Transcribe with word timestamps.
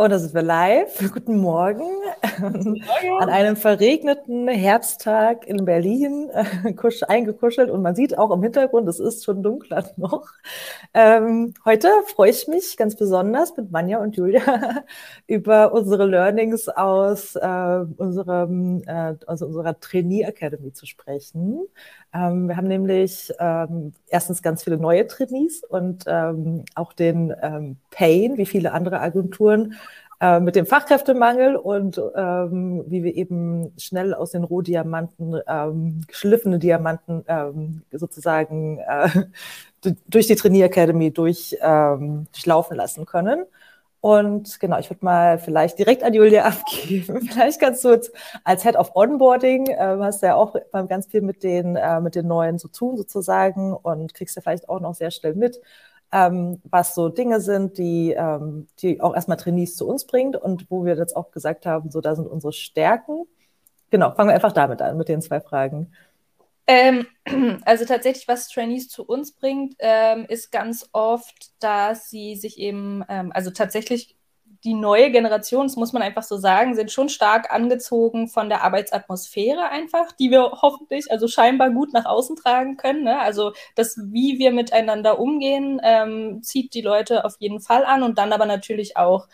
Und 0.00 0.10
da 0.10 0.18
sind 0.20 0.32
wir 0.32 0.42
live. 0.42 1.10
Guten 1.12 1.38
Morgen. 1.38 1.82
An 2.40 3.28
einem 3.28 3.56
verregneten 3.56 4.48
Herbsttag 4.48 5.46
in 5.46 5.64
Berlin, 5.64 6.30
eingekuschelt. 7.08 7.70
Und 7.70 7.82
man 7.82 7.94
sieht 7.94 8.16
auch 8.18 8.30
im 8.30 8.42
Hintergrund, 8.42 8.88
es 8.88 9.00
ist 9.00 9.24
schon 9.24 9.42
dunkler 9.42 9.84
noch. 9.96 10.26
Ähm, 10.94 11.54
heute 11.64 11.88
freue 12.14 12.30
ich 12.30 12.48
mich 12.48 12.76
ganz 12.76 12.96
besonders 12.96 13.56
mit 13.56 13.70
Manja 13.70 13.98
und 13.98 14.16
Julia 14.16 14.84
über 15.26 15.72
unsere 15.72 16.06
Learnings 16.06 16.68
aus, 16.68 17.36
äh, 17.36 17.84
unserem, 17.96 18.82
äh, 18.86 19.14
aus 19.26 19.42
unserer 19.42 19.78
Trainee 19.80 20.22
Academy 20.22 20.72
zu 20.72 20.86
sprechen. 20.86 21.60
Ähm, 22.14 22.48
wir 22.48 22.56
haben 22.56 22.68
nämlich 22.68 23.32
ähm, 23.38 23.92
erstens 24.08 24.42
ganz 24.42 24.64
viele 24.64 24.78
neue 24.78 25.06
Trainees 25.06 25.62
und 25.64 26.04
ähm, 26.06 26.64
auch 26.74 26.92
den 26.92 27.34
ähm, 27.42 27.76
Pain, 27.90 28.36
wie 28.36 28.46
viele 28.46 28.72
andere 28.72 29.00
Agenturen, 29.00 29.74
äh, 30.20 30.40
mit 30.40 30.56
dem 30.56 30.66
Fachkräftemangel 30.66 31.56
und 31.56 32.00
ähm, 32.16 32.84
wie 32.88 33.04
wir 33.04 33.14
eben 33.14 33.72
schnell 33.78 34.14
aus 34.14 34.32
den 34.32 34.44
Rohdiamanten 34.44 35.40
ähm, 35.46 36.00
geschliffene 36.08 36.58
Diamanten 36.58 37.24
ähm, 37.28 37.82
sozusagen 37.92 38.78
äh, 38.78 39.08
durch 40.08 40.26
die 40.26 40.36
Trainee 40.36 40.62
Academy 40.62 41.12
durch, 41.12 41.56
ähm, 41.60 42.26
durchlaufen 42.32 42.76
lassen 42.76 43.06
können. 43.06 43.44
Und 44.00 44.60
genau, 44.60 44.78
ich 44.78 44.90
würde 44.90 45.04
mal 45.04 45.38
vielleicht 45.38 45.78
direkt 45.78 46.04
an 46.04 46.14
Julia 46.14 46.44
abgeben. 46.46 47.22
Vielleicht 47.22 47.60
kannst 47.60 47.84
du 47.84 47.90
jetzt 47.90 48.12
als 48.44 48.62
Head 48.62 48.76
of 48.76 48.94
Onboarding, 48.94 49.68
äh, 49.68 49.96
hast 50.00 50.22
ja 50.22 50.36
auch 50.36 50.54
ganz 50.88 51.06
viel 51.06 51.20
mit 51.20 51.42
den, 51.42 51.76
äh, 51.76 52.00
mit 52.00 52.14
den 52.14 52.28
Neuen 52.28 52.58
zu 52.58 52.68
tun 52.68 52.96
sozusagen 52.96 53.72
und 53.72 54.14
kriegst 54.14 54.36
ja 54.36 54.42
vielleicht 54.42 54.68
auch 54.68 54.80
noch 54.80 54.94
sehr 54.94 55.10
schnell 55.10 55.34
mit, 55.34 55.60
ähm, 56.12 56.60
was 56.64 56.94
so 56.94 57.08
Dinge 57.08 57.40
sind, 57.40 57.78
die, 57.78 58.12
ähm, 58.12 58.68
die 58.80 59.00
auch 59.00 59.14
erstmal 59.14 59.36
Trainees 59.36 59.76
zu 59.76 59.86
uns 59.86 60.06
bringt 60.06 60.36
und 60.36 60.70
wo 60.70 60.84
wir 60.84 60.96
jetzt 60.96 61.16
auch 61.16 61.30
gesagt 61.30 61.66
haben, 61.66 61.90
so 61.90 62.00
da 62.00 62.14
sind 62.14 62.26
unsere 62.26 62.52
Stärken. 62.52 63.26
Genau, 63.90 64.12
fangen 64.12 64.28
wir 64.28 64.34
einfach 64.34 64.52
damit 64.52 64.82
an, 64.82 64.96
mit 64.96 65.08
den 65.08 65.22
zwei 65.22 65.40
Fragen. 65.40 65.92
Ähm, 66.66 67.06
also 67.64 67.86
tatsächlich, 67.86 68.28
was 68.28 68.48
Trainees 68.48 68.88
zu 68.88 69.04
uns 69.04 69.32
bringt, 69.32 69.74
ähm, 69.78 70.26
ist 70.28 70.52
ganz 70.52 70.88
oft, 70.92 71.50
dass 71.62 72.10
sie 72.10 72.36
sich 72.36 72.58
eben, 72.58 73.02
ähm, 73.08 73.32
also 73.34 73.50
tatsächlich 73.50 74.17
die 74.64 74.74
neue 74.74 75.10
Generation, 75.10 75.66
das 75.66 75.76
muss 75.76 75.92
man 75.92 76.02
einfach 76.02 76.22
so 76.22 76.36
sagen, 76.36 76.74
sind 76.74 76.90
schon 76.90 77.08
stark 77.08 77.52
angezogen 77.52 78.28
von 78.28 78.48
der 78.48 78.62
Arbeitsatmosphäre 78.64 79.68
einfach, 79.70 80.12
die 80.12 80.30
wir 80.30 80.58
hoffentlich, 80.62 81.10
also 81.10 81.28
scheinbar 81.28 81.70
gut 81.70 81.92
nach 81.92 82.06
außen 82.06 82.36
tragen 82.36 82.76
können. 82.76 83.04
Ne? 83.04 83.18
Also 83.20 83.52
das, 83.74 83.96
wie 84.10 84.38
wir 84.38 84.50
miteinander 84.52 85.18
umgehen, 85.18 85.80
ähm, 85.82 86.42
zieht 86.42 86.74
die 86.74 86.82
Leute 86.82 87.24
auf 87.24 87.36
jeden 87.38 87.60
Fall 87.60 87.84
an 87.84 88.02
und 88.02 88.18
dann 88.18 88.32
aber 88.32 88.46
natürlich 88.46 88.96
auch 88.96 89.28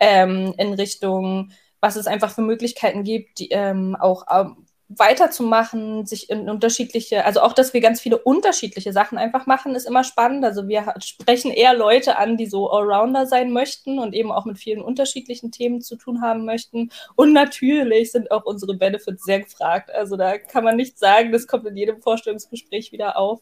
ähm, 0.00 0.54
in 0.58 0.74
Richtung 0.74 1.50
was 1.80 1.96
es 1.96 2.06
einfach 2.06 2.30
für 2.30 2.42
Möglichkeiten 2.42 3.04
gibt, 3.04 3.38
die 3.38 3.50
ähm, 3.50 3.96
auch 3.98 4.24
ähm, 4.30 4.66
weiterzumachen, 4.88 6.06
sich 6.06 6.30
in 6.30 6.48
unterschiedliche, 6.48 7.26
also 7.26 7.40
auch, 7.42 7.52
dass 7.52 7.74
wir 7.74 7.82
ganz 7.82 8.00
viele 8.00 8.16
unterschiedliche 8.16 8.92
Sachen 8.94 9.18
einfach 9.18 9.44
machen, 9.44 9.74
ist 9.74 9.86
immer 9.86 10.02
spannend. 10.02 10.44
Also 10.46 10.66
wir 10.66 10.94
sprechen 11.04 11.50
eher 11.50 11.74
Leute 11.74 12.16
an, 12.16 12.38
die 12.38 12.46
so 12.46 12.70
Allrounder 12.70 13.26
sein 13.26 13.52
möchten 13.52 13.98
und 13.98 14.14
eben 14.14 14.32
auch 14.32 14.46
mit 14.46 14.58
vielen 14.58 14.80
unterschiedlichen 14.80 15.52
Themen 15.52 15.82
zu 15.82 15.96
tun 15.96 16.22
haben 16.22 16.46
möchten. 16.46 16.90
Und 17.16 17.34
natürlich 17.34 18.12
sind 18.12 18.30
auch 18.30 18.46
unsere 18.46 18.74
Benefits 18.74 19.24
sehr 19.24 19.40
gefragt. 19.40 19.90
Also 19.90 20.16
da 20.16 20.38
kann 20.38 20.64
man 20.64 20.76
nicht 20.76 20.98
sagen, 20.98 21.32
das 21.32 21.46
kommt 21.46 21.66
in 21.66 21.76
jedem 21.76 22.00
Vorstellungsgespräch 22.00 22.90
wieder 22.90 23.18
auf. 23.18 23.40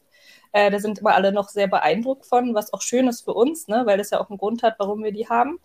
Äh, 0.51 0.69
da 0.69 0.79
sind 0.79 0.99
immer 0.99 1.15
alle 1.15 1.31
noch 1.31 1.47
sehr 1.47 1.67
beeindruckt 1.67 2.25
von, 2.25 2.55
was 2.55 2.73
auch 2.73 2.81
schön 2.81 3.07
ist 3.07 3.21
für 3.21 3.33
uns, 3.33 3.69
ne? 3.69 3.83
weil 3.85 3.97
das 3.97 4.09
ja 4.09 4.19
auch 4.19 4.29
einen 4.29 4.37
Grund 4.37 4.63
hat, 4.63 4.75
warum 4.79 5.01
wir 5.01 5.13
die 5.13 5.29
haben. 5.29 5.59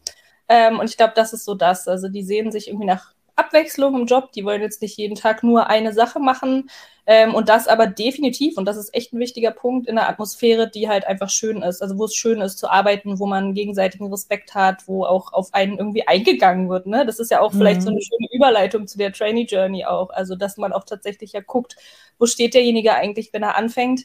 Ähm, 0.49 0.79
und 0.79 0.89
ich 0.89 0.97
glaube, 0.97 1.15
das 1.17 1.33
ist 1.33 1.45
so 1.45 1.55
das. 1.57 1.89
Also 1.89 2.09
die 2.09 2.23
sehen 2.23 2.53
sich 2.53 2.69
irgendwie 2.69 2.87
nach 2.87 3.15
Abwechslung 3.37 3.95
im 3.99 4.07
Job. 4.07 4.33
Die 4.33 4.45
wollen 4.45 4.61
jetzt 4.61 4.83
nicht 4.83 4.97
jeden 4.97 5.15
Tag 5.15 5.43
nur 5.43 5.69
eine 5.69 5.93
Sache 5.93 6.21
machen. 6.21 6.71
Ähm, 7.05 7.35
und 7.35 7.49
das 7.49 7.67
aber 7.67 7.89
definitiv, 7.89 8.57
und 8.57 8.65
das 8.65 8.77
ist 8.77 8.95
echt 8.95 9.13
ein 9.13 9.19
wichtiger 9.19 9.51
Punkt, 9.51 9.89
in 9.89 9.99
einer 9.99 10.09
Atmosphäre, 10.09 10.71
die 10.71 10.89
halt 10.89 11.05
einfach 11.07 11.31
schön 11.31 11.63
ist. 11.63 11.83
Also 11.83 11.99
wo 11.99 12.05
es 12.05 12.15
schön 12.15 12.41
ist 12.41 12.59
zu 12.59 12.71
arbeiten, 12.71 13.19
wo 13.19 13.27
man 13.27 13.55
gegenseitigen 13.55 14.09
Respekt 14.09 14.55
hat, 14.55 14.87
wo 14.87 15.05
auch 15.05 15.33
auf 15.33 15.53
einen 15.53 15.79
irgendwie 15.79 16.07
eingegangen 16.07 16.69
wird. 16.69 16.87
Ne? 16.87 17.05
Das 17.05 17.19
ist 17.19 17.31
ja 17.31 17.41
auch 17.41 17.53
mhm. 17.53 17.59
vielleicht 17.59 17.83
so 17.83 17.91
eine 17.91 18.01
schöne 18.01 18.29
Überleitung 18.33 18.87
zu 18.87 18.99
der 18.99 19.13
Trainee 19.13 19.47
Journey 19.47 19.85
auch. 19.85 20.11
Also 20.11 20.37
dass 20.37 20.57
man 20.57 20.73
auch 20.73 20.85
tatsächlich 20.85 21.33
ja 21.33 21.41
guckt, 21.41 21.77
wo 22.19 22.27
steht 22.27 22.55
derjenige 22.55 22.95
eigentlich, 22.95 23.33
wenn 23.33 23.43
er 23.43 23.57
anfängt, 23.57 24.03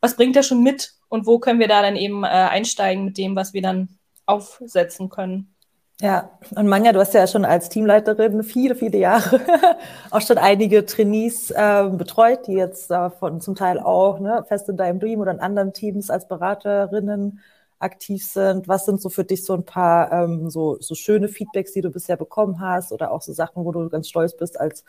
was 0.00 0.16
bringt 0.16 0.34
er 0.34 0.42
schon 0.42 0.62
mit 0.62 0.94
und 1.08 1.26
wo 1.26 1.38
können 1.38 1.60
wir 1.60 1.68
da 1.68 1.82
dann 1.82 1.96
eben 1.96 2.24
äh, 2.24 2.28
einsteigen 2.28 3.04
mit 3.04 3.18
dem, 3.18 3.36
was 3.36 3.52
wir 3.52 3.62
dann 3.62 3.88
aufsetzen 4.26 5.08
können. 5.08 5.54
Ja, 6.00 6.30
und 6.56 6.66
Manja, 6.66 6.92
du 6.92 7.00
hast 7.00 7.12
ja 7.12 7.26
schon 7.26 7.44
als 7.44 7.68
Teamleiterin 7.68 8.42
viele, 8.42 8.74
viele 8.74 8.96
Jahre 8.96 9.38
auch 10.10 10.22
schon 10.22 10.38
einige 10.38 10.86
Trainees 10.86 11.50
äh, 11.50 11.90
betreut, 11.92 12.46
die 12.46 12.54
jetzt 12.54 12.90
äh, 12.90 13.10
von 13.10 13.40
zum 13.42 13.54
Teil 13.54 13.78
auch 13.78 14.18
ne, 14.18 14.42
fest 14.48 14.68
in 14.70 14.78
deinem 14.78 14.98
Dream 14.98 15.20
oder 15.20 15.32
in 15.32 15.40
anderen 15.40 15.74
Teams 15.74 16.08
als 16.08 16.26
Beraterinnen 16.26 17.40
aktiv 17.78 18.24
sind. 18.26 18.66
Was 18.66 18.86
sind 18.86 19.02
so 19.02 19.10
für 19.10 19.24
dich 19.24 19.44
so 19.44 19.52
ein 19.52 19.64
paar 19.66 20.10
ähm, 20.10 20.48
so, 20.48 20.78
so 20.80 20.94
schöne 20.94 21.28
Feedbacks, 21.28 21.72
die 21.72 21.82
du 21.82 21.90
bisher 21.90 22.16
bekommen 22.16 22.60
hast 22.60 22.92
oder 22.92 23.10
auch 23.10 23.20
so 23.20 23.34
Sachen, 23.34 23.64
wo 23.66 23.72
du 23.72 23.90
ganz 23.90 24.08
stolz 24.08 24.34
bist 24.34 24.58
als 24.58 24.84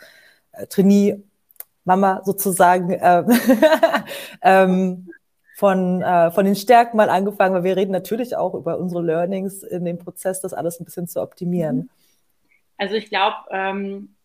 äh, 0.53 0.65
Trainee 0.67 1.21
Mama 1.83 2.21
sozusagen, 2.25 2.95
ähm, 3.01 3.25
ähm, 4.41 5.09
von, 5.55 6.01
äh, 6.01 6.31
von 6.31 6.45
den 6.45 6.55
Stärken 6.55 6.97
mal 6.97 7.09
angefangen, 7.09 7.55
weil 7.55 7.63
wir 7.63 7.77
reden 7.77 7.91
natürlich 7.91 8.35
auch 8.35 8.53
über 8.53 8.77
unsere 8.77 9.01
Learnings 9.01 9.63
in 9.63 9.85
dem 9.85 9.97
Prozess, 9.97 10.41
das 10.41 10.53
alles 10.53 10.79
ein 10.79 10.85
bisschen 10.85 11.07
zu 11.07 11.21
optimieren. 11.21 11.77
Mhm. 11.77 11.89
Also 12.77 12.95
ich 12.95 13.09
glaube, 13.09 13.37
ähm, 13.51 14.15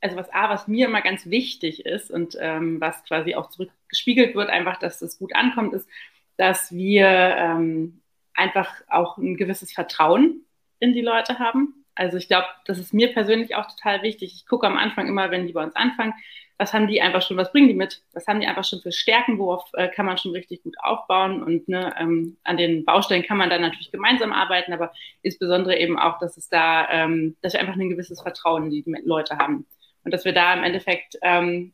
also 0.00 0.16
was 0.16 0.30
A, 0.32 0.50
was 0.50 0.68
mir 0.68 0.86
immer 0.86 1.00
ganz 1.00 1.26
wichtig 1.26 1.86
ist 1.86 2.10
und 2.10 2.36
ähm, 2.38 2.78
was 2.80 3.02
quasi 3.04 3.34
auch 3.34 3.48
zurückgespiegelt 3.48 4.34
wird, 4.34 4.50
einfach, 4.50 4.78
dass 4.78 4.98
das 4.98 5.18
gut 5.18 5.34
ankommt, 5.34 5.72
ist, 5.72 5.88
dass 6.36 6.70
wir 6.72 7.06
ähm, 7.06 8.02
einfach 8.34 8.70
auch 8.88 9.16
ein 9.16 9.36
gewisses 9.36 9.72
Vertrauen 9.72 10.44
in 10.80 10.92
die 10.92 11.00
Leute 11.00 11.38
haben. 11.38 11.84
Also 11.94 12.18
ich 12.18 12.28
glaube, 12.28 12.46
das 12.66 12.78
ist 12.78 12.92
mir 12.92 13.12
persönlich 13.12 13.54
auch 13.54 13.66
total 13.66 14.02
wichtig. 14.02 14.34
Ich 14.34 14.46
gucke 14.46 14.66
am 14.66 14.76
Anfang 14.76 15.06
immer, 15.06 15.30
wenn 15.30 15.46
die 15.46 15.52
bei 15.52 15.64
uns 15.64 15.76
anfangen, 15.76 16.12
was 16.58 16.72
haben 16.72 16.86
die 16.86 17.02
einfach 17.02 17.22
schon, 17.22 17.36
was 17.36 17.52
bringen 17.52 17.68
die 17.68 17.74
mit, 17.74 18.02
was 18.12 18.26
haben 18.26 18.40
die 18.40 18.46
einfach 18.46 18.64
schon 18.64 18.80
für 18.80 18.92
Stärken, 18.92 19.38
worauf 19.38 19.64
äh, 19.74 19.88
kann 19.88 20.06
man 20.06 20.18
schon 20.18 20.32
richtig 20.32 20.62
gut 20.62 20.76
aufbauen? 20.80 21.42
Und 21.42 21.68
ne, 21.68 21.92
ähm, 21.98 22.36
an 22.44 22.56
den 22.56 22.84
Baustellen 22.84 23.24
kann 23.24 23.38
man 23.38 23.50
dann 23.50 23.62
natürlich 23.62 23.90
gemeinsam 23.90 24.32
arbeiten, 24.32 24.72
aber 24.72 24.92
insbesondere 25.22 25.76
eben 25.78 25.98
auch, 25.98 26.18
dass 26.20 26.36
es 26.36 26.48
da, 26.48 26.88
ähm, 26.90 27.36
dass 27.42 27.54
wir 27.54 27.60
einfach 27.60 27.74
ein 27.74 27.90
gewisses 27.90 28.20
Vertrauen 28.22 28.64
in 28.64 28.70
die 28.70 28.84
Leute 29.04 29.38
haben. 29.38 29.66
Und 30.04 30.12
dass 30.14 30.24
wir 30.24 30.32
da 30.32 30.54
im 30.54 30.62
Endeffekt 30.62 31.16
ähm, 31.22 31.72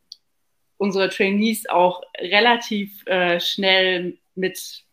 unsere 0.77 1.09
Trainees 1.09 1.69
auch 1.69 2.01
relativ 2.17 3.05
äh, 3.05 3.39
schnell 3.39 4.17
mit 4.33 4.83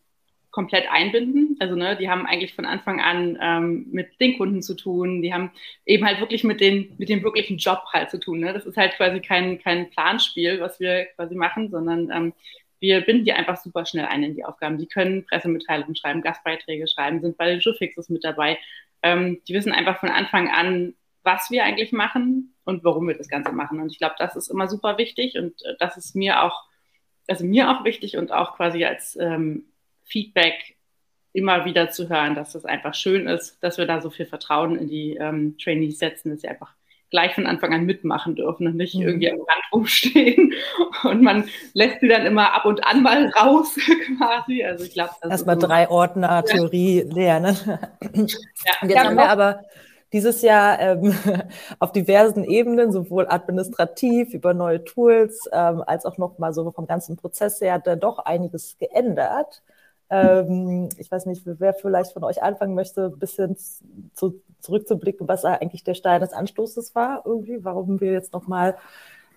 komplett 0.51 0.91
einbinden. 0.91 1.57
Also 1.61 1.75
ne, 1.75 1.97
die 1.97 2.09
haben 2.09 2.27
eigentlich 2.27 2.55
von 2.55 2.65
Anfang 2.65 3.01
an 3.01 3.39
ähm, 3.41 3.87
mit 3.91 4.21
den 4.21 4.39
Kunden 4.39 4.63
zu 4.63 4.75
tun. 4.75 5.23
Die 5.23 5.33
haben 5.33 5.51
eben 5.85 6.05
halt 6.07 6.21
wirklich 6.21 6.45
mit, 6.45 6.61
den, 6.61 6.95
mit 6.99 7.09
dem 7.09 7.23
wirklichen 7.23 7.59
Job 7.59 7.83
halt 7.93 8.11
zu 8.11 8.19
tun. 8.19 8.41
Ne? 8.41 8.53
Das 8.53 8.65
ist 8.65 8.77
halt 8.77 8.95
quasi 8.97 9.21
kein, 9.21 9.59
kein 9.61 9.91
Planspiel, 9.91 10.61
was 10.61 10.81
wir 10.81 11.07
quasi 11.17 11.35
machen, 11.35 11.71
sondern 11.71 12.11
ähm, 12.11 12.33
wir 12.81 13.01
binden 13.03 13.25
die 13.25 13.33
einfach 13.33 13.57
super 13.57 13.85
schnell 13.85 14.07
ein 14.07 14.23
in 14.23 14.35
die 14.35 14.45
Aufgaben. 14.45 14.79
Die 14.79 14.87
können 14.87 15.27
Pressemitteilungen 15.27 15.97
schreiben, 15.97 16.23
Gastbeiträge 16.23 16.87
schreiben, 16.87 17.21
sind 17.21 17.37
bei 17.37 17.47
den 17.51 17.61
Showfixes 17.61 18.09
mit 18.09 18.25
dabei. 18.25 18.59
Ähm, 19.03 19.41
die 19.47 19.55
wissen 19.55 19.73
einfach 19.73 20.01
von 20.01 20.09
Anfang 20.09 20.49
an, 20.49 20.95
was 21.23 21.51
wir 21.51 21.65
eigentlich 21.65 21.93
machen 21.93 22.55
und 22.65 22.85
warum 22.85 23.07
wir 23.09 23.17
das 23.17 23.29
Ganze 23.29 23.53
machen. 23.53 23.81
Und 23.81 23.91
ich 23.91 23.99
glaube, 23.99 24.15
das 24.19 24.37
ist 24.37 24.49
immer 24.49 24.69
super 24.69 24.99
wichtig 24.99 25.37
und 25.37 25.63
äh, 25.65 25.75
das 25.79 25.97
ist 25.97 26.15
mir 26.15 26.43
auch, 26.43 26.65
also 27.27 27.45
mir 27.45 27.71
auch 27.71 27.85
wichtig 27.85 28.17
und 28.17 28.33
auch 28.33 28.57
quasi 28.57 28.85
als 28.85 29.17
ähm, 29.17 29.67
Feedback 30.09 30.77
immer 31.33 31.65
wieder 31.65 31.91
zu 31.91 32.09
hören, 32.09 32.35
dass 32.35 32.53
das 32.53 32.65
einfach 32.65 32.95
schön 32.95 33.29
ist, 33.29 33.63
dass 33.63 33.79
wir 33.79 33.87
da 33.87 34.00
so 34.00 34.11
viel 34.11 34.27
Vertrauen 34.27 34.77
in 34.77 34.88
die 34.88 35.17
ähm, 35.17 35.56
Trainees 35.59 35.99
setzen, 35.99 36.31
dass 36.31 36.41
sie 36.41 36.49
einfach 36.49 36.75
gleich 37.11 37.35
von 37.35 37.47
Anfang 37.47 37.73
an 37.73 37.87
mitmachen 37.87 38.35
dürfen 38.35 38.67
und 38.67 38.77
nicht 38.77 38.94
mhm. 38.94 39.03
irgendwie 39.03 39.31
am 39.31 39.38
Rand 39.38 39.65
rumstehen. 39.73 40.53
Und 41.05 41.23
man 41.23 41.49
lässt 41.75 42.00
sie 42.00 42.09
dann 42.09 42.27
immer 42.27 42.55
ab 42.55 42.65
und 42.65 42.85
an 42.85 43.03
mal 43.03 43.29
raus, 43.29 43.77
quasi. 44.19 44.65
Also 44.65 44.85
ich 44.85 44.93
glaube, 44.93 45.12
erstmal 45.23 45.61
so 45.61 45.67
drei 45.67 45.88
Ordner 45.88 46.44
Theorie 46.44 47.03
lernen. 47.03 47.56
Ja. 47.65 47.79
Und 48.12 48.32
jetzt 48.32 48.91
ja, 48.91 49.05
haben 49.05 49.17
wir 49.17 49.31
aber 49.31 49.62
dieses 50.12 50.43
Jahr 50.43 50.81
ähm, 50.81 51.15
auf 51.79 51.93
diversen 51.93 52.44
Ebenen, 52.44 52.91
sowohl 52.91 53.29
administrativ 53.29 54.35
über 54.35 54.55
neue 54.55 54.82
Tools, 54.85 55.49
ähm, 55.53 55.82
als 55.87 56.05
auch 56.05 56.19
nochmal 56.19 56.53
so 56.53 56.71
vom 56.73 56.87
ganzen 56.87 57.17
Prozess 57.17 57.61
her, 57.61 57.79
da 57.79 57.94
doch 57.94 58.19
einiges 58.19 58.77
geändert. 58.79 59.62
Ähm, 60.10 60.88
ich 60.96 61.10
weiß 61.10 61.26
nicht, 61.26 61.43
wer 61.44 61.75
vielleicht 61.75 62.12
von 62.12 62.25
euch 62.25 62.43
anfangen 62.43 62.75
möchte, 62.75 63.06
ein 63.06 63.19
bisschen 63.19 63.56
zu, 64.14 64.40
zurückzublicken, 64.60 65.28
was 65.28 65.44
eigentlich 65.44 65.84
der 65.84 65.94
Stein 65.94 66.20
des 66.20 66.32
Anstoßes 66.32 66.94
war, 66.94 67.22
irgendwie, 67.25 67.64
warum 67.64 68.00
wir 68.00 68.12
jetzt 68.12 68.32
nochmal 68.32 68.76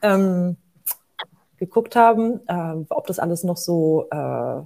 ähm, 0.01 0.57
geguckt 1.57 1.95
haben, 1.95 2.39
äh, 2.47 2.85
ob 2.89 3.07
das 3.07 3.19
alles 3.19 3.43
noch 3.43 3.57
so 3.57 4.07
äh, 4.11 4.61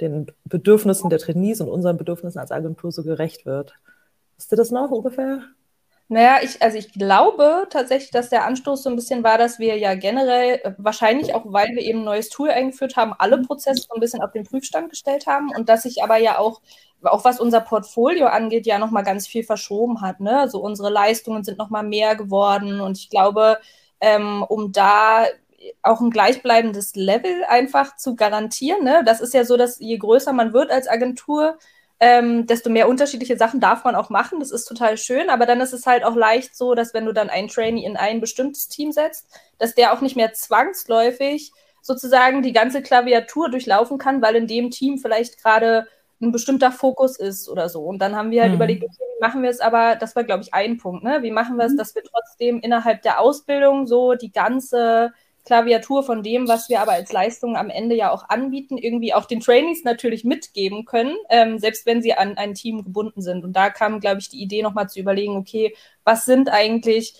den 0.00 0.26
Bedürfnissen 0.44 1.10
der 1.10 1.18
Trainees 1.18 1.60
und 1.60 1.68
unseren 1.68 1.96
Bedürfnissen 1.96 2.38
als 2.40 2.52
Agentur 2.52 2.90
so 2.90 3.02
gerecht 3.02 3.44
wird. 3.44 3.74
Wisst 4.36 4.52
ihr 4.52 4.56
das 4.56 4.70
noch 4.70 4.90
ungefähr? 4.90 5.42
Naja, 6.12 6.38
ich, 6.42 6.60
also 6.60 6.76
ich 6.76 6.92
glaube 6.92 7.68
tatsächlich, 7.70 8.10
dass 8.10 8.30
der 8.30 8.44
Anstoß 8.44 8.82
so 8.82 8.90
ein 8.90 8.96
bisschen 8.96 9.22
war, 9.22 9.38
dass 9.38 9.60
wir 9.60 9.78
ja 9.78 9.94
generell, 9.94 10.56
äh, 10.64 10.74
wahrscheinlich 10.76 11.34
auch, 11.34 11.44
weil 11.46 11.68
wir 11.68 11.82
eben 11.82 12.00
ein 12.00 12.04
neues 12.04 12.28
Tool 12.30 12.50
eingeführt 12.50 12.96
haben, 12.96 13.14
alle 13.16 13.40
Prozesse 13.42 13.82
so 13.88 13.94
ein 13.94 14.00
bisschen 14.00 14.20
auf 14.20 14.32
den 14.32 14.42
Prüfstand 14.42 14.90
gestellt 14.90 15.28
haben 15.28 15.50
und 15.56 15.68
dass 15.68 15.84
sich 15.84 16.02
aber 16.02 16.16
ja 16.16 16.38
auch, 16.38 16.62
auch 17.02 17.24
was 17.24 17.38
unser 17.38 17.60
Portfolio 17.60 18.26
angeht, 18.26 18.66
ja 18.66 18.78
nochmal 18.80 19.04
ganz 19.04 19.28
viel 19.28 19.44
verschoben 19.44 20.00
hat. 20.00 20.18
Ne? 20.18 20.36
Also 20.40 20.60
unsere 20.60 20.90
Leistungen 20.90 21.44
sind 21.44 21.58
nochmal 21.58 21.84
mehr 21.84 22.16
geworden 22.16 22.80
und 22.80 22.98
ich 22.98 23.08
glaube, 23.08 23.58
ähm, 24.00 24.42
um 24.48 24.72
da 24.72 25.26
auch 25.82 26.00
ein 26.00 26.10
gleichbleibendes 26.10 26.96
Level 26.96 27.44
einfach 27.48 27.94
zu 27.96 28.16
garantieren. 28.16 28.82
Ne? 28.82 29.02
Das 29.06 29.20
ist 29.20 29.32
ja 29.34 29.44
so, 29.44 29.56
dass 29.56 29.78
je 29.78 29.96
größer 29.96 30.32
man 30.32 30.52
wird 30.52 30.72
als 30.72 30.88
Agentur, 30.88 31.56
ähm, 32.00 32.46
desto 32.46 32.70
mehr 32.70 32.88
unterschiedliche 32.88 33.36
Sachen 33.36 33.60
darf 33.60 33.84
man 33.84 33.94
auch 33.94 34.08
machen. 34.08 34.40
Das 34.40 34.50
ist 34.50 34.64
total 34.64 34.96
schön, 34.96 35.28
aber 35.28 35.44
dann 35.44 35.60
ist 35.60 35.74
es 35.74 35.86
halt 35.86 36.02
auch 36.02 36.16
leicht 36.16 36.56
so, 36.56 36.74
dass 36.74 36.94
wenn 36.94 37.04
du 37.04 37.12
dann 37.12 37.28
einen 37.28 37.48
Trainee 37.48 37.84
in 37.84 37.98
ein 37.98 38.20
bestimmtes 38.20 38.68
Team 38.68 38.90
setzt, 38.90 39.28
dass 39.58 39.74
der 39.74 39.92
auch 39.92 40.00
nicht 40.00 40.16
mehr 40.16 40.32
zwangsläufig 40.32 41.52
sozusagen 41.82 42.42
die 42.42 42.52
ganze 42.52 42.82
Klaviatur 42.82 43.50
durchlaufen 43.50 43.98
kann, 43.98 44.22
weil 44.22 44.36
in 44.36 44.46
dem 44.46 44.70
Team 44.70 44.98
vielleicht 44.98 45.42
gerade 45.42 45.86
ein 46.22 46.32
bestimmter 46.32 46.72
Fokus 46.72 47.18
ist 47.18 47.48
oder 47.48 47.68
so. 47.68 47.82
Und 47.82 47.98
dann 48.00 48.16
haben 48.16 48.30
wir 48.30 48.42
halt 48.42 48.52
mhm. 48.52 48.56
überlegt, 48.56 48.84
okay, 48.84 48.92
wie 48.98 49.20
machen 49.20 49.42
wir 49.42 49.50
es 49.50 49.60
aber, 49.60 49.96
das 49.96 50.16
war, 50.16 50.24
glaube 50.24 50.42
ich, 50.42 50.52
ein 50.52 50.78
Punkt, 50.78 51.02
ne? 51.02 51.22
Wie 51.22 51.30
machen 51.30 51.56
wir 51.56 51.64
es, 51.64 51.72
mhm. 51.72 51.78
dass 51.78 51.94
wir 51.94 52.02
trotzdem 52.02 52.60
innerhalb 52.60 53.02
der 53.02 53.20
Ausbildung 53.20 53.86
so 53.86 54.14
die 54.14 54.32
ganze 54.32 55.12
Klaviatur 55.50 56.04
von 56.04 56.22
dem, 56.22 56.46
was 56.46 56.68
wir 56.68 56.80
aber 56.80 56.92
als 56.92 57.10
Leistung 57.10 57.56
am 57.56 57.70
Ende 57.70 57.96
ja 57.96 58.12
auch 58.12 58.28
anbieten, 58.28 58.78
irgendwie 58.78 59.12
auch 59.12 59.24
den 59.24 59.40
Trainees 59.40 59.82
natürlich 59.82 60.22
mitgeben 60.22 60.84
können, 60.84 61.16
ähm, 61.28 61.58
selbst 61.58 61.86
wenn 61.86 62.02
sie 62.02 62.14
an 62.14 62.36
ein 62.38 62.54
Team 62.54 62.84
gebunden 62.84 63.20
sind. 63.20 63.44
Und 63.44 63.54
da 63.54 63.68
kam, 63.68 63.98
glaube 63.98 64.20
ich, 64.20 64.28
die 64.28 64.40
Idee 64.40 64.62
nochmal 64.62 64.88
zu 64.88 65.00
überlegen, 65.00 65.36
okay, 65.36 65.74
was 66.04 66.24
sind 66.24 66.50
eigentlich, 66.50 67.14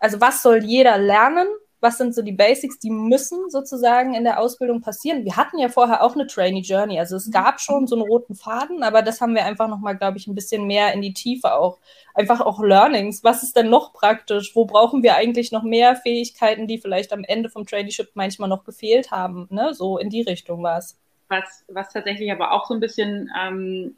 also 0.00 0.20
was 0.20 0.42
soll 0.42 0.64
jeder 0.64 0.98
lernen 0.98 1.46
was 1.80 1.98
sind 1.98 2.14
so 2.14 2.22
die 2.22 2.32
Basics, 2.32 2.78
die 2.78 2.90
müssen 2.90 3.50
sozusagen 3.50 4.14
in 4.14 4.24
der 4.24 4.40
Ausbildung 4.40 4.80
passieren. 4.80 5.24
Wir 5.24 5.36
hatten 5.36 5.58
ja 5.58 5.68
vorher 5.68 6.02
auch 6.02 6.14
eine 6.14 6.26
Trainee 6.26 6.60
Journey, 6.60 6.98
also 6.98 7.16
es 7.16 7.30
gab 7.30 7.60
schon 7.60 7.86
so 7.86 7.96
einen 7.96 8.08
roten 8.08 8.34
Faden, 8.34 8.82
aber 8.82 9.02
das 9.02 9.20
haben 9.20 9.34
wir 9.34 9.44
einfach 9.44 9.68
nochmal, 9.68 9.96
glaube 9.96 10.18
ich, 10.18 10.26
ein 10.26 10.34
bisschen 10.34 10.66
mehr 10.66 10.92
in 10.92 11.02
die 11.02 11.12
Tiefe 11.12 11.54
auch. 11.54 11.78
Einfach 12.14 12.40
auch 12.40 12.62
Learnings. 12.62 13.22
Was 13.24 13.42
ist 13.42 13.56
denn 13.56 13.68
noch 13.68 13.92
praktisch? 13.92 14.56
Wo 14.56 14.64
brauchen 14.64 15.02
wir 15.02 15.16
eigentlich 15.16 15.52
noch 15.52 15.62
mehr 15.62 15.96
Fähigkeiten, 15.96 16.66
die 16.66 16.78
vielleicht 16.78 17.12
am 17.12 17.24
Ende 17.24 17.50
vom 17.50 17.66
Traineeship 17.66 18.10
manchmal 18.14 18.48
noch 18.48 18.64
gefehlt 18.64 19.10
haben? 19.10 19.46
Ne? 19.50 19.74
So 19.74 19.98
in 19.98 20.08
die 20.08 20.22
Richtung 20.22 20.62
war 20.62 20.78
es. 20.78 20.98
Was, 21.28 21.64
was 21.68 21.92
tatsächlich 21.92 22.32
aber 22.32 22.52
auch 22.52 22.66
so 22.66 22.74
ein 22.74 22.80
bisschen 22.80 23.30
ähm, 23.38 23.96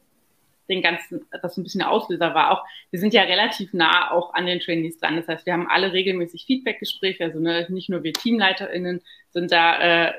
den 0.69 0.83
ganzen, 0.83 1.27
das 1.43 1.55
so 1.55 1.61
ein 1.61 1.65
bisschen 1.65 1.81
der 1.81 1.91
Auslöser 1.91 2.35
war. 2.35 2.53
Auch 2.53 2.65
wir 2.91 3.01
sind 3.01 3.15
ja 3.15 3.23
relativ 3.23 3.73
nah 3.73 4.11
auch 4.11 4.35
an 4.35 4.47
den 4.47 4.61
Trainees 4.61 4.99
dran. 4.99 5.17
Das 5.17 5.29
heißt, 5.29 5.47
wir 5.47 5.53
haben 5.53 5.69
alle 5.69 5.93
regelmäßig 5.93 6.45
Feedbackgespräche. 6.47 7.25
Also 7.25 7.41
ne, 7.41 7.67
nicht 7.71 7.89
nur 7.89 8.03
wir 8.03 8.13
TeamleiterInnen 8.13 9.01
sind 9.31 9.51
da 9.51 10.09
äh, 10.09 10.13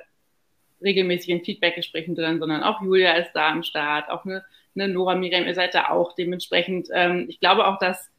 regelmäßig 0.82 1.30
in 1.30 1.44
Feedbackgesprächen 1.44 2.16
drin, 2.16 2.40
sondern 2.40 2.64
auch 2.64 2.82
Julia 2.82 3.14
ist 3.14 3.34
da 3.34 3.50
am 3.50 3.64
Start, 3.64 4.10
auch 4.10 4.26
eine, 4.26 4.44
eine 4.76 4.88
Nora 4.88 5.16
Miriam, 5.16 5.46
ihr 5.46 5.56
seid 5.56 5.76
da 5.76 5.90
auch. 5.90 6.16
Dementsprechend, 6.16 6.90
ähm, 6.94 7.26
ich 7.30 7.40
glaube 7.40 7.68
auch, 7.68 7.80
dass 7.80 8.10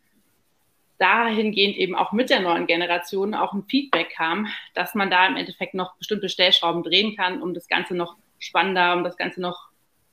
dahingehend 0.98 1.76
eben 1.76 1.94
auch 1.96 2.12
mit 2.12 2.28
der 2.28 2.40
neuen 2.40 2.66
Generation 2.66 3.34
auch 3.34 3.54
ein 3.54 3.64
Feedback 3.64 4.10
kam, 4.10 4.48
dass 4.74 4.94
man 4.94 5.10
da 5.10 5.26
im 5.26 5.36
Endeffekt 5.36 5.72
noch 5.72 5.96
bestimmte 5.96 6.28
Stellschrauben 6.28 6.82
drehen 6.82 7.16
kann, 7.16 7.42
um 7.42 7.54
das 7.54 7.68
Ganze 7.68 7.96
noch 7.96 8.16
spannender, 8.38 8.94
um 8.94 9.02
das 9.02 9.16
Ganze 9.16 9.40
noch 9.40 9.69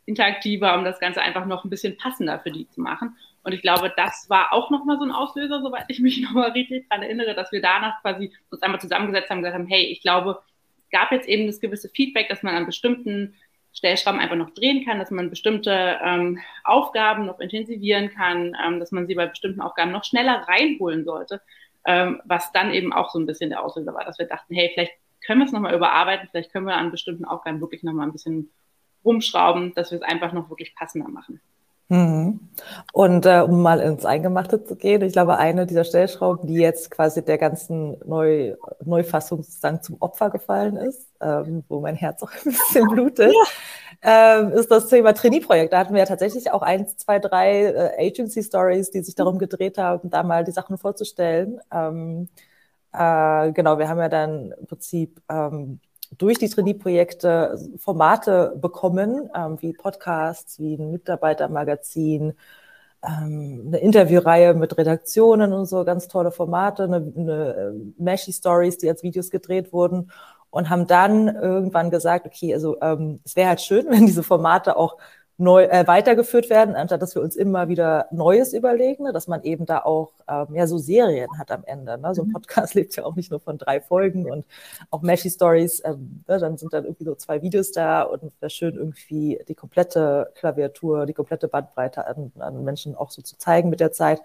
interaktiver, 0.07 0.75
um 0.75 0.85
das 0.85 0.99
Ganze 0.99 1.21
einfach 1.21 1.45
noch 1.45 1.63
ein 1.63 1.69
bisschen 1.69 1.97
passender 1.97 2.39
für 2.39 2.49
die 2.49 2.67
zu 2.69 2.81
machen. 2.81 3.15
Und 3.43 3.53
ich 3.53 3.61
glaube, 3.61 3.93
das 3.95 4.29
war 4.29 4.53
auch 4.53 4.71
nochmal 4.71 4.97
so 4.97 5.03
ein 5.03 5.11
Auslöser, 5.11 5.61
soweit 5.61 5.85
ich 5.89 5.99
mich 5.99 6.21
nochmal 6.23 6.51
richtig 6.51 6.87
daran 6.89 7.03
erinnere, 7.03 7.35
dass 7.35 7.51
wir 7.51 7.61
danach 7.61 8.01
quasi 8.01 8.33
uns 8.49 8.61
einmal 8.61 8.81
zusammengesetzt 8.81 9.29
haben 9.29 9.37
und 9.37 9.43
gesagt 9.43 9.59
haben, 9.59 9.67
hey, 9.67 9.83
ich 9.85 10.01
glaube, 10.01 10.41
es 10.79 10.89
gab 10.89 11.11
jetzt 11.11 11.27
eben 11.27 11.45
das 11.45 11.59
gewisse 11.59 11.89
Feedback, 11.89 12.29
dass 12.29 12.41
man 12.41 12.55
an 12.55 12.65
bestimmten 12.65 13.35
Stellschrauben 13.73 14.19
einfach 14.19 14.37
noch 14.37 14.49
drehen 14.51 14.85
kann, 14.85 14.97
dass 14.97 15.11
man 15.11 15.29
bestimmte 15.29 15.99
ähm, 16.03 16.39
Aufgaben 16.63 17.25
noch 17.25 17.39
intensivieren 17.39 18.09
kann, 18.09 18.55
ähm, 18.65 18.79
dass 18.79 18.91
man 18.91 19.07
sie 19.07 19.15
bei 19.15 19.27
bestimmten 19.27 19.61
Aufgaben 19.61 19.91
noch 19.91 20.05
schneller 20.05 20.45
reinholen 20.47 21.03
sollte, 21.03 21.41
ähm, 21.85 22.21
was 22.25 22.51
dann 22.53 22.73
eben 22.73 22.91
auch 22.93 23.11
so 23.11 23.19
ein 23.19 23.25
bisschen 23.25 23.49
der 23.49 23.63
Auslöser 23.63 23.93
war, 23.93 24.05
dass 24.05 24.17
wir 24.19 24.25
dachten, 24.25 24.55
hey, 24.55 24.71
vielleicht 24.73 24.93
können 25.25 25.41
wir 25.41 25.45
es 25.45 25.51
nochmal 25.51 25.75
überarbeiten, 25.75 26.27
vielleicht 26.31 26.51
können 26.51 26.65
wir 26.65 26.75
an 26.75 26.91
bestimmten 26.91 27.25
Aufgaben 27.25 27.61
wirklich 27.61 27.83
nochmal 27.83 28.07
ein 28.07 28.13
bisschen 28.13 28.51
rumschrauben, 29.07 29.73
dass 29.73 29.91
wir 29.91 29.97
es 29.97 30.03
einfach 30.03 30.33
noch 30.33 30.49
wirklich 30.49 30.75
passender 30.75 31.09
machen. 31.09 31.41
Mhm. 31.89 32.39
Und 32.91 33.25
äh, 33.25 33.39
um 33.39 33.61
mal 33.61 33.79
ins 33.79 34.03
Eingemachte 34.05 34.61
zu 34.63 34.75
gehen, 34.75 35.01
ich 35.03 35.13
glaube, 35.13 35.37
eine 35.37 35.65
dieser 35.65 35.85
Stellschrauben, 35.85 36.45
die 36.47 36.55
jetzt 36.55 36.91
quasi 36.91 37.23
der 37.23 37.37
ganzen 37.37 37.97
Neu 38.05 38.55
Neufassung 38.83 39.41
sozusagen 39.41 39.81
zum 39.81 39.95
Opfer 40.01 40.29
gefallen 40.29 40.75
ist, 40.75 41.07
ähm, 41.21 41.63
wo 41.69 41.79
mein 41.79 41.95
Herz 41.95 42.21
auch 42.23 42.31
ein 42.31 42.51
bisschen 42.51 42.87
blutet, 42.89 43.33
ja. 44.03 44.39
ähm, 44.41 44.51
ist 44.51 44.69
das 44.69 44.87
Thema 44.87 45.13
Trainee-Projekt. 45.13 45.71
Da 45.71 45.79
hatten 45.79 45.93
wir 45.93 46.01
ja 46.01 46.05
tatsächlich 46.05 46.51
auch 46.51 46.61
eins, 46.61 46.97
zwei, 46.97 47.19
drei 47.19 47.63
äh, 47.63 48.07
Agency-Stories, 48.07 48.91
die 48.91 49.01
sich 49.01 49.15
darum 49.15 49.37
gedreht 49.39 49.77
haben, 49.77 50.09
da 50.09 50.23
mal 50.23 50.43
die 50.43 50.51
Sachen 50.51 50.77
vorzustellen. 50.77 51.59
Ähm, 51.71 52.27
äh, 52.91 53.51
genau, 53.53 53.79
wir 53.79 53.87
haben 53.87 53.99
ja 53.99 54.09
dann 54.09 54.51
im 54.59 54.67
Prinzip 54.67 55.21
ähm, 55.29 55.79
durch 56.17 56.37
die 56.39 56.49
Trainee-Projekte 56.49 57.57
Formate 57.77 58.55
bekommen, 58.59 59.29
ähm, 59.35 59.57
wie 59.61 59.73
Podcasts, 59.73 60.59
wie 60.59 60.75
ein 60.75 60.91
Mitarbeitermagazin, 60.91 62.33
ähm, 63.03 63.63
eine 63.67 63.77
Interviewreihe 63.79 64.53
mit 64.53 64.77
Redaktionen 64.77 65.53
und 65.53 65.65
so, 65.65 65.83
ganz 65.85 66.07
tolle 66.07 66.31
Formate, 66.31 66.83
eine, 66.83 66.97
eine 67.15 67.53
äh, 67.55 68.01
Meshy 68.01 68.33
Stories, 68.33 68.77
die 68.77 68.89
als 68.89 69.03
Videos 69.03 69.29
gedreht 69.29 69.71
wurden 69.73 70.11
und 70.49 70.69
haben 70.69 70.87
dann 70.87 71.27
irgendwann 71.27 71.91
gesagt, 71.91 72.25
okay, 72.25 72.53
also 72.53 72.77
ähm, 72.81 73.19
es 73.23 73.35
wäre 73.35 73.49
halt 73.49 73.61
schön, 73.61 73.85
wenn 73.89 74.05
diese 74.05 74.23
Formate 74.23 74.77
auch 74.77 74.97
neu 75.37 75.65
äh, 75.65 75.85
weitergeführt 75.85 76.49
werden, 76.49 76.75
anstatt 76.75 77.01
dass 77.01 77.13
wir 77.13 77.21
uns 77.21 77.35
immer 77.35 77.67
wieder 77.67 78.07
Neues 78.11 78.53
überlegen, 78.53 79.03
ne? 79.03 79.13
dass 79.13 79.27
man 79.27 79.43
eben 79.43 79.65
da 79.67 79.79
auch 79.79 80.11
ähm, 80.27 80.55
ja 80.55 80.65
so 80.65 80.79
Serien 80.79 81.37
hat 81.37 81.51
am 81.51 81.63
Ende. 81.63 81.97
Ne? 81.99 82.15
So 82.15 82.23
ein 82.23 82.29
mhm. 82.29 82.33
Podcast 82.33 82.73
lebt 82.75 82.95
ja 82.95 83.05
auch 83.05 83.15
nicht 83.15 83.29
nur 83.29 83.39
von 83.39 83.57
drei 83.59 83.79
Folgen 83.79 84.29
und 84.29 84.45
auch 84.89 85.03
Meshy 85.03 85.29
Stories, 85.29 85.83
ähm, 85.85 86.23
ne? 86.27 86.39
dann 86.39 86.57
sind 86.57 86.73
dann 86.73 86.85
irgendwie 86.85 87.05
so 87.05 87.13
zwei 87.15 87.41
Videos 87.43 87.71
da 87.71 88.01
und 88.01 88.31
wäre 88.39 88.49
schön 88.49 88.75
irgendwie 88.75 89.39
die 89.47 89.55
komplette 89.55 90.31
Klaviatur, 90.35 91.05
die 91.05 91.13
komplette 91.13 91.47
Bandbreite 91.47 92.07
an, 92.07 92.31
an 92.39 92.63
Menschen 92.63 92.95
auch 92.95 93.11
so 93.11 93.21
zu 93.21 93.37
zeigen 93.37 93.69
mit 93.69 93.79
der 93.79 93.91
Zeit. 93.91 94.21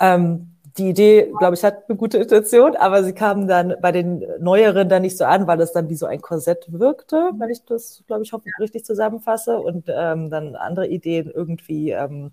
Ähm, 0.00 0.54
die 0.76 0.90
Idee, 0.90 1.32
glaube 1.38 1.54
ich, 1.54 1.64
hat 1.64 1.88
eine 1.88 1.96
gute 1.96 2.18
Intention, 2.18 2.76
aber 2.76 3.02
sie 3.04 3.12
kam 3.12 3.46
dann 3.48 3.74
bei 3.80 3.92
den 3.92 4.24
Neueren 4.40 4.88
dann 4.88 5.02
nicht 5.02 5.16
so 5.16 5.24
an, 5.24 5.46
weil 5.46 5.60
es 5.60 5.72
dann 5.72 5.88
wie 5.88 5.94
so 5.94 6.06
ein 6.06 6.20
Korsett 6.20 6.66
wirkte, 6.68 7.30
wenn 7.38 7.50
ich 7.50 7.64
das, 7.64 8.02
glaube 8.06 8.22
ich, 8.22 8.32
hoffentlich 8.32 8.58
richtig 8.58 8.84
zusammenfasse 8.84 9.58
und 9.58 9.86
ähm, 9.88 10.30
dann 10.30 10.56
andere 10.56 10.88
Ideen 10.88 11.30
irgendwie 11.30 11.90
ähm, 11.90 12.32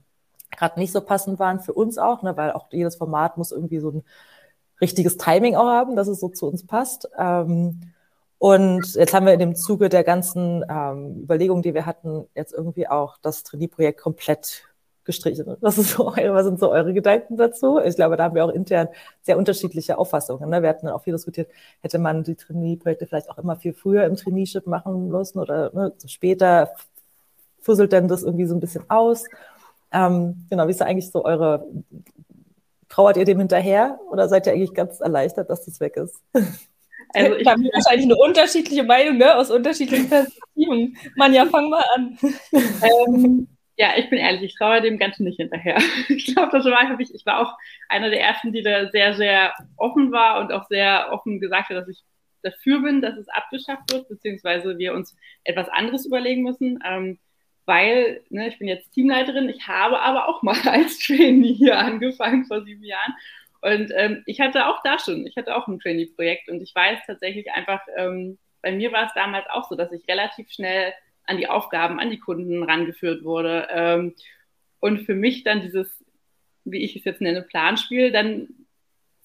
gerade 0.52 0.80
nicht 0.80 0.92
so 0.92 1.02
passend 1.02 1.40
waren 1.40 1.60
für 1.60 1.74
uns 1.74 1.98
auch, 1.98 2.24
ne, 2.24 2.36
weil 2.38 2.52
auch 2.52 2.68
jedes 2.72 2.96
Format 2.96 3.38
muss 3.38 3.52
irgendwie 3.52 3.80
so 3.80 3.92
ein 3.92 4.04
richtiges 4.82 5.18
Timing 5.18 5.56
auch 5.56 5.68
haben, 5.68 5.96
dass 5.96 6.08
es 6.08 6.20
so 6.20 6.30
zu 6.30 6.48
uns 6.48 6.66
passt. 6.66 7.10
Ähm, 7.18 7.94
und 8.38 8.96
jetzt 8.96 9.14
haben 9.14 9.26
wir 9.26 9.34
in 9.34 9.40
dem 9.40 9.56
Zuge 9.56 9.90
der 9.90 10.04
ganzen 10.04 10.64
ähm, 10.70 11.22
Überlegungen, 11.24 11.64
die 11.64 11.74
wir 11.74 11.86
hatten, 11.86 12.28
jetzt 12.36 12.54
irgendwie 12.54 12.88
auch 12.88 13.18
das 13.22 13.44
Trainee-Projekt 13.44 14.00
komplett 14.00 14.64
gestrichen. 15.06 15.58
Was, 15.62 15.78
ist 15.78 15.92
so 15.92 16.08
eure, 16.18 16.34
was 16.34 16.46
sind 16.46 16.60
so 16.60 16.72
eure 16.72 16.94
Gedanken 16.94 17.38
dazu? 17.38 17.80
Ich 17.80 17.96
glaube, 17.96 18.18
da 18.18 18.26
haben 18.26 18.36
wir 18.36 18.44
auch 18.44 18.50
intern 18.50 18.90
sehr 19.22 19.38
unterschiedliche 19.38 19.98
Auffassungen. 19.98 20.50
Ne? 20.50 20.62
Wir 20.62 20.70
hatten 20.70 20.88
auch 20.88 21.04
viel 21.04 21.14
diskutiert, 21.14 21.50
hätte 21.82 22.00
man 22.00 22.24
die 22.24 22.36
Trainee-Projekte 22.36 23.08
vielleicht 23.08 23.30
auch 23.30 23.38
immer 23.38 23.56
viel 23.56 23.74
früher 23.74 24.06
im 24.06 24.16
Traineeship 24.16 24.68
machen 24.68 25.10
müssen 25.10 25.40
oder 25.40 25.72
ne, 25.74 25.94
so 25.98 26.08
später 26.08 26.72
fusselt 27.62 27.92
denn 27.92 28.08
das 28.08 28.24
irgendwie 28.24 28.46
so 28.46 28.56
ein 28.56 28.60
bisschen 28.60 28.84
aus. 28.90 29.26
Ähm, 29.92 30.46
genau, 30.50 30.68
wie 30.68 30.72
ist 30.72 30.82
da 30.82 30.86
eigentlich 30.86 31.10
so 31.10 31.24
eure, 31.24 31.66
trauert 32.90 33.18
ihr 33.18 33.26
dem 33.26 33.40
hinterher 33.40 34.00
oder 34.12 34.28
seid 34.28 34.46
ihr 34.46 34.54
eigentlich 34.54 34.74
ganz 34.74 35.00
erleichtert, 35.00 35.50
dass 35.50 35.66
das 35.66 35.80
weg 35.80 35.98
ist? 35.98 36.22
Also 37.14 37.36
ich 37.36 37.48
habe 37.48 37.62
wahrscheinlich 37.72 38.06
eine 38.06 38.18
unterschiedliche 38.18 38.84
Meinung, 38.84 39.18
ne? 39.18 39.36
aus 39.36 39.50
unterschiedlichen 39.50 40.10
Perspektiven. 40.10 40.98
Manja, 41.16 41.46
fang 41.46 41.70
mal 41.70 41.84
an. 41.96 42.18
ähm, 42.52 43.48
ja, 43.78 43.94
ich 43.98 44.10
bin 44.10 44.20
ehrlich, 44.20 44.44
ich 44.44 44.56
traue 44.56 44.82
dem 44.82 44.98
Ganzen 44.98 45.24
nicht 45.24 45.38
hinterher. 45.38 45.78
Ich 46.10 46.34
glaube, 46.34 46.52
das 46.52 46.66
war 46.66 47.00
ich, 47.00 47.14
ich 47.14 47.26
war 47.26 47.40
auch 47.40 47.58
einer 47.90 48.10
der 48.10 48.22
ersten, 48.22 48.54
die 48.54 48.62
da 48.62 48.90
sehr, 48.90 49.14
sehr 49.16 49.54
offen 49.78 50.12
war 50.12 50.40
und 50.40 50.52
auch 50.52 50.68
sehr 50.68 51.12
offen 51.12 51.40
gesagt 51.40 51.70
hat, 51.70 51.78
dass 51.78 51.90
ich 51.90 52.04
dafür 52.42 52.82
bin, 52.82 53.02
dass 53.02 53.18
es 53.18 53.28
abgeschafft 53.28 53.92
wird, 53.92 54.08
beziehungsweise 54.08 54.78
wir 54.78 54.94
uns 54.94 55.16
etwas 55.44 55.68
anderes 55.70 56.06
überlegen 56.06 56.44
müssen. 56.44 56.80
Ähm, 56.86 57.20
weil, 57.66 58.22
ne, 58.30 58.48
ich 58.48 58.60
bin 58.60 58.68
jetzt 58.68 58.92
Teamleiterin, 58.92 59.50
ich 59.50 59.68
habe 59.68 60.00
aber 60.00 60.28
auch 60.30 60.44
mal 60.44 60.56
als 60.66 61.00
Trainee 61.00 61.54
hier 61.54 61.78
angefangen 61.78 62.46
vor 62.46 62.64
sieben 62.64 62.84
Jahren. 62.84 63.14
Und 63.62 63.92
ähm, 63.96 64.24
ich 64.28 64.40
hatte 64.40 64.68
auch 64.68 64.82
da 64.84 65.00
schon, 65.00 65.26
ich 65.26 65.36
hatte 65.38 65.56
auch 65.56 65.68
ein 65.68 65.80
Trainee-Projekt 65.80 66.50
und 66.50 66.62
ich 66.62 66.74
weiß 66.76 67.00
tatsächlich 67.08 67.52
einfach, 67.52 67.82
ähm, 67.98 68.38
bei 68.62 68.72
mir 68.72 68.92
war 68.92 69.08
es 69.08 69.14
damals 69.16 69.48
auch 69.50 69.68
so, 69.68 69.76
dass 69.76 69.92
ich 69.92 70.08
relativ 70.08 70.52
schnell 70.52 70.94
an 71.28 71.38
die 71.38 71.48
Aufgaben, 71.48 72.00
an 72.00 72.10
die 72.10 72.20
Kunden 72.20 72.64
rangeführt 72.64 73.24
wurde. 73.24 73.68
Ähm, 73.72 74.14
und 74.80 75.00
für 75.00 75.16
mich 75.16 75.44
dann 75.44 75.62
dieses, 75.62 76.04
wie 76.64 76.84
ich 76.84 76.96
es 76.96 77.06
jetzt 77.06 77.22
nenne, 77.22 77.42
Planspiel, 77.42 78.12
dann 78.12 78.48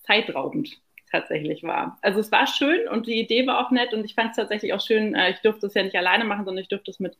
zeitraubend 0.04 0.80
tatsächlich 1.11 1.62
war. 1.62 1.99
Also 2.02 2.21
es 2.21 2.30
war 2.30 2.47
schön 2.47 2.88
und 2.88 3.07
die 3.07 3.19
Idee 3.19 3.47
war 3.47 3.64
auch 3.64 3.71
nett 3.71 3.92
und 3.92 4.04
ich 4.04 4.14
fand 4.14 4.30
es 4.30 4.37
tatsächlich 4.37 4.73
auch 4.73 4.80
schön, 4.80 5.14
äh, 5.14 5.30
ich 5.30 5.40
durfte 5.40 5.66
es 5.66 5.75
ja 5.75 5.83
nicht 5.83 5.97
alleine 5.97 6.25
machen, 6.25 6.45
sondern 6.45 6.62
ich 6.62 6.69
durfte 6.69 6.90
es 6.90 7.00
mit 7.00 7.16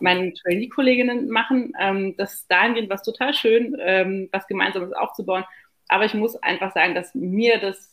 meinen 0.00 0.34
Trainee-Kolleginnen 0.34 1.28
machen. 1.30 1.72
Ähm, 1.80 2.16
das 2.18 2.46
dahingehend 2.48 2.90
war 2.90 2.96
es 2.96 3.02
total 3.02 3.32
schön, 3.32 3.76
ähm, 3.80 4.28
was 4.30 4.46
Gemeinsames 4.46 4.92
aufzubauen. 4.92 5.44
Aber 5.88 6.04
ich 6.04 6.14
muss 6.14 6.36
einfach 6.36 6.72
sagen, 6.72 6.94
dass 6.94 7.14
mir 7.14 7.58
das 7.58 7.92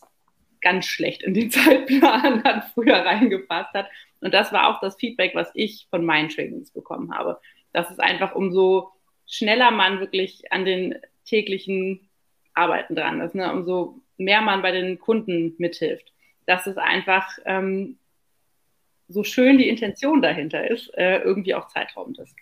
ganz 0.62 0.86
schlecht 0.86 1.24
in 1.24 1.34
den 1.34 1.52
Zeitplan 1.52 2.44
dann 2.44 2.64
früher 2.74 2.98
reingepasst 2.98 3.74
hat. 3.74 3.88
Und 4.22 4.34
das 4.34 4.54
war 4.54 4.70
auch 4.70 4.80
das 4.80 4.96
Feedback, 4.96 5.36
was 5.36 5.50
ich 5.54 5.88
von 5.90 6.06
meinen 6.06 6.30
Trainings 6.30 6.72
bekommen 6.72 7.14
habe. 7.14 7.40
Dass 7.74 7.90
es 7.90 8.00
einfach 8.00 8.36
umso 8.36 8.92
schneller 9.28 9.72
man 9.72 10.00
wirklich 10.00 10.52
an 10.52 10.66
den 10.66 10.96
täglichen 11.26 12.10
Arbeiten 12.54 12.96
dran 12.96 13.22
ist, 13.22 13.36
ne? 13.36 13.52
umso 13.52 14.02
mehr 14.18 14.42
man 14.42 14.62
bei 14.62 14.72
den 14.72 15.00
Kunden 15.00 15.56
mithilft. 15.58 16.14
Dass 16.46 16.68
es 16.68 16.78
einfach 16.78 17.28
ähm, 17.46 17.98
so 19.08 19.24
schön 19.24 19.58
die 19.58 19.70
Intention 19.70 20.22
dahinter 20.22 20.70
ist, 20.70 20.90
äh, 20.98 21.20
irgendwie 21.20 21.56
auch 21.56 21.68
zeitraubend 21.68 22.20
ist. 22.20 22.36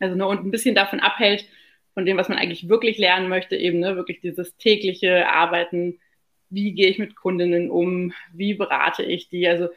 Also 0.00 0.14
ne, 0.14 0.26
und 0.26 0.44
ein 0.44 0.50
bisschen 0.50 0.74
davon 0.74 1.00
abhält, 1.00 1.46
von 1.94 2.06
dem, 2.06 2.16
was 2.16 2.28
man 2.28 2.38
eigentlich 2.38 2.68
wirklich 2.68 2.98
lernen 2.98 3.28
möchte, 3.28 3.56
eben 3.56 3.80
ne, 3.80 3.96
wirklich 3.96 4.20
dieses 4.20 4.56
tägliche 4.56 5.28
Arbeiten, 5.28 5.98
wie 6.50 6.72
gehe 6.72 6.88
ich 6.88 6.98
mit 6.98 7.16
Kundinnen 7.16 7.70
um, 7.70 8.12
wie 8.32 8.54
berate 8.54 9.02
ich 9.02 9.28
die, 9.28 9.48
also 9.48 9.68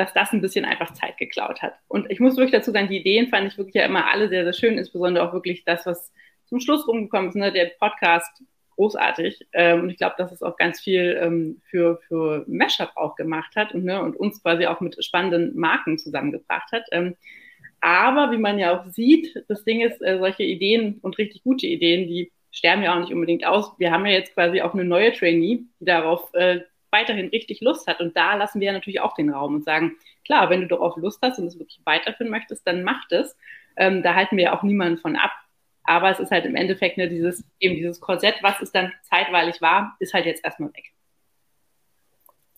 dass 0.00 0.14
das 0.14 0.32
ein 0.32 0.40
bisschen 0.40 0.64
einfach 0.64 0.94
Zeit 0.94 1.18
geklaut 1.18 1.60
hat. 1.60 1.74
Und 1.86 2.10
ich 2.10 2.20
muss 2.20 2.36
wirklich 2.36 2.52
dazu 2.52 2.70
sagen, 2.70 2.88
die 2.88 2.98
Ideen 2.98 3.28
fand 3.28 3.46
ich 3.46 3.58
wirklich 3.58 3.74
ja 3.74 3.84
immer 3.84 4.10
alle 4.10 4.30
sehr, 4.30 4.44
sehr 4.44 4.54
schön, 4.54 4.78
insbesondere 4.78 5.28
auch 5.28 5.34
wirklich 5.34 5.64
das, 5.64 5.84
was 5.84 6.10
zum 6.46 6.58
Schluss 6.58 6.88
rumgekommen 6.88 7.28
ist, 7.28 7.36
ne, 7.36 7.52
der 7.52 7.66
Podcast 7.78 8.42
großartig. 8.76 9.46
Ähm, 9.52 9.80
und 9.80 9.90
ich 9.90 9.98
glaube, 9.98 10.14
dass 10.16 10.32
es 10.32 10.42
auch 10.42 10.56
ganz 10.56 10.80
viel 10.80 11.20
ähm, 11.20 11.60
für, 11.68 12.00
für 12.08 12.46
Mashup 12.48 12.92
auch 12.96 13.14
gemacht 13.14 13.54
hat 13.56 13.74
und, 13.74 13.84
ne, 13.84 14.02
und 14.02 14.16
uns 14.16 14.42
quasi 14.42 14.66
auch 14.66 14.80
mit 14.80 15.04
spannenden 15.04 15.54
Marken 15.54 15.98
zusammengebracht 15.98 16.72
hat. 16.72 16.84
Ähm, 16.92 17.14
aber 17.82 18.32
wie 18.32 18.38
man 18.38 18.58
ja 18.58 18.78
auch 18.78 18.86
sieht, 18.86 19.44
das 19.48 19.64
Ding 19.64 19.82
ist, 19.82 20.00
äh, 20.00 20.18
solche 20.18 20.44
Ideen 20.44 20.98
und 21.02 21.18
richtig 21.18 21.44
gute 21.44 21.66
Ideen, 21.66 22.08
die 22.08 22.32
sterben 22.50 22.82
ja 22.82 22.94
auch 22.94 23.00
nicht 23.00 23.12
unbedingt 23.12 23.44
aus. 23.44 23.72
Wir 23.78 23.90
haben 23.92 24.06
ja 24.06 24.12
jetzt 24.12 24.32
quasi 24.32 24.62
auch 24.62 24.72
eine 24.72 24.84
neue 24.84 25.12
Trainee, 25.12 25.64
die 25.78 25.84
darauf 25.84 26.32
äh, 26.32 26.60
weiterhin 26.90 27.28
richtig 27.28 27.60
Lust 27.60 27.86
hat. 27.86 28.00
Und 28.00 28.16
da 28.16 28.34
lassen 28.34 28.60
wir 28.60 28.72
natürlich 28.72 29.00
auch 29.00 29.14
den 29.14 29.30
Raum 29.30 29.56
und 29.56 29.64
sagen, 29.64 29.96
klar, 30.24 30.50
wenn 30.50 30.62
du 30.62 30.66
darauf 30.66 30.96
Lust 30.96 31.20
hast 31.22 31.38
und 31.38 31.46
es 31.46 31.58
wirklich 31.58 31.80
weiterführen 31.84 32.30
möchtest, 32.30 32.66
dann 32.66 32.82
mach 32.82 33.06
das. 33.08 33.36
Ähm, 33.76 34.02
da 34.02 34.14
halten 34.14 34.36
wir 34.36 34.44
ja 34.44 34.58
auch 34.58 34.62
niemanden 34.62 34.98
von 34.98 35.16
ab. 35.16 35.32
Aber 35.84 36.10
es 36.10 36.20
ist 36.20 36.30
halt 36.30 36.44
im 36.44 36.56
Endeffekt 36.56 36.98
ne, 36.98 37.08
dieses, 37.08 37.44
eben 37.58 37.74
dieses 37.74 38.00
Korsett, 38.00 38.36
was 38.42 38.60
es 38.60 38.72
dann 38.72 38.92
zeitweilig 39.02 39.60
war, 39.60 39.96
ist 39.98 40.14
halt 40.14 40.26
jetzt 40.26 40.44
erstmal 40.44 40.70
weg. 40.70 40.92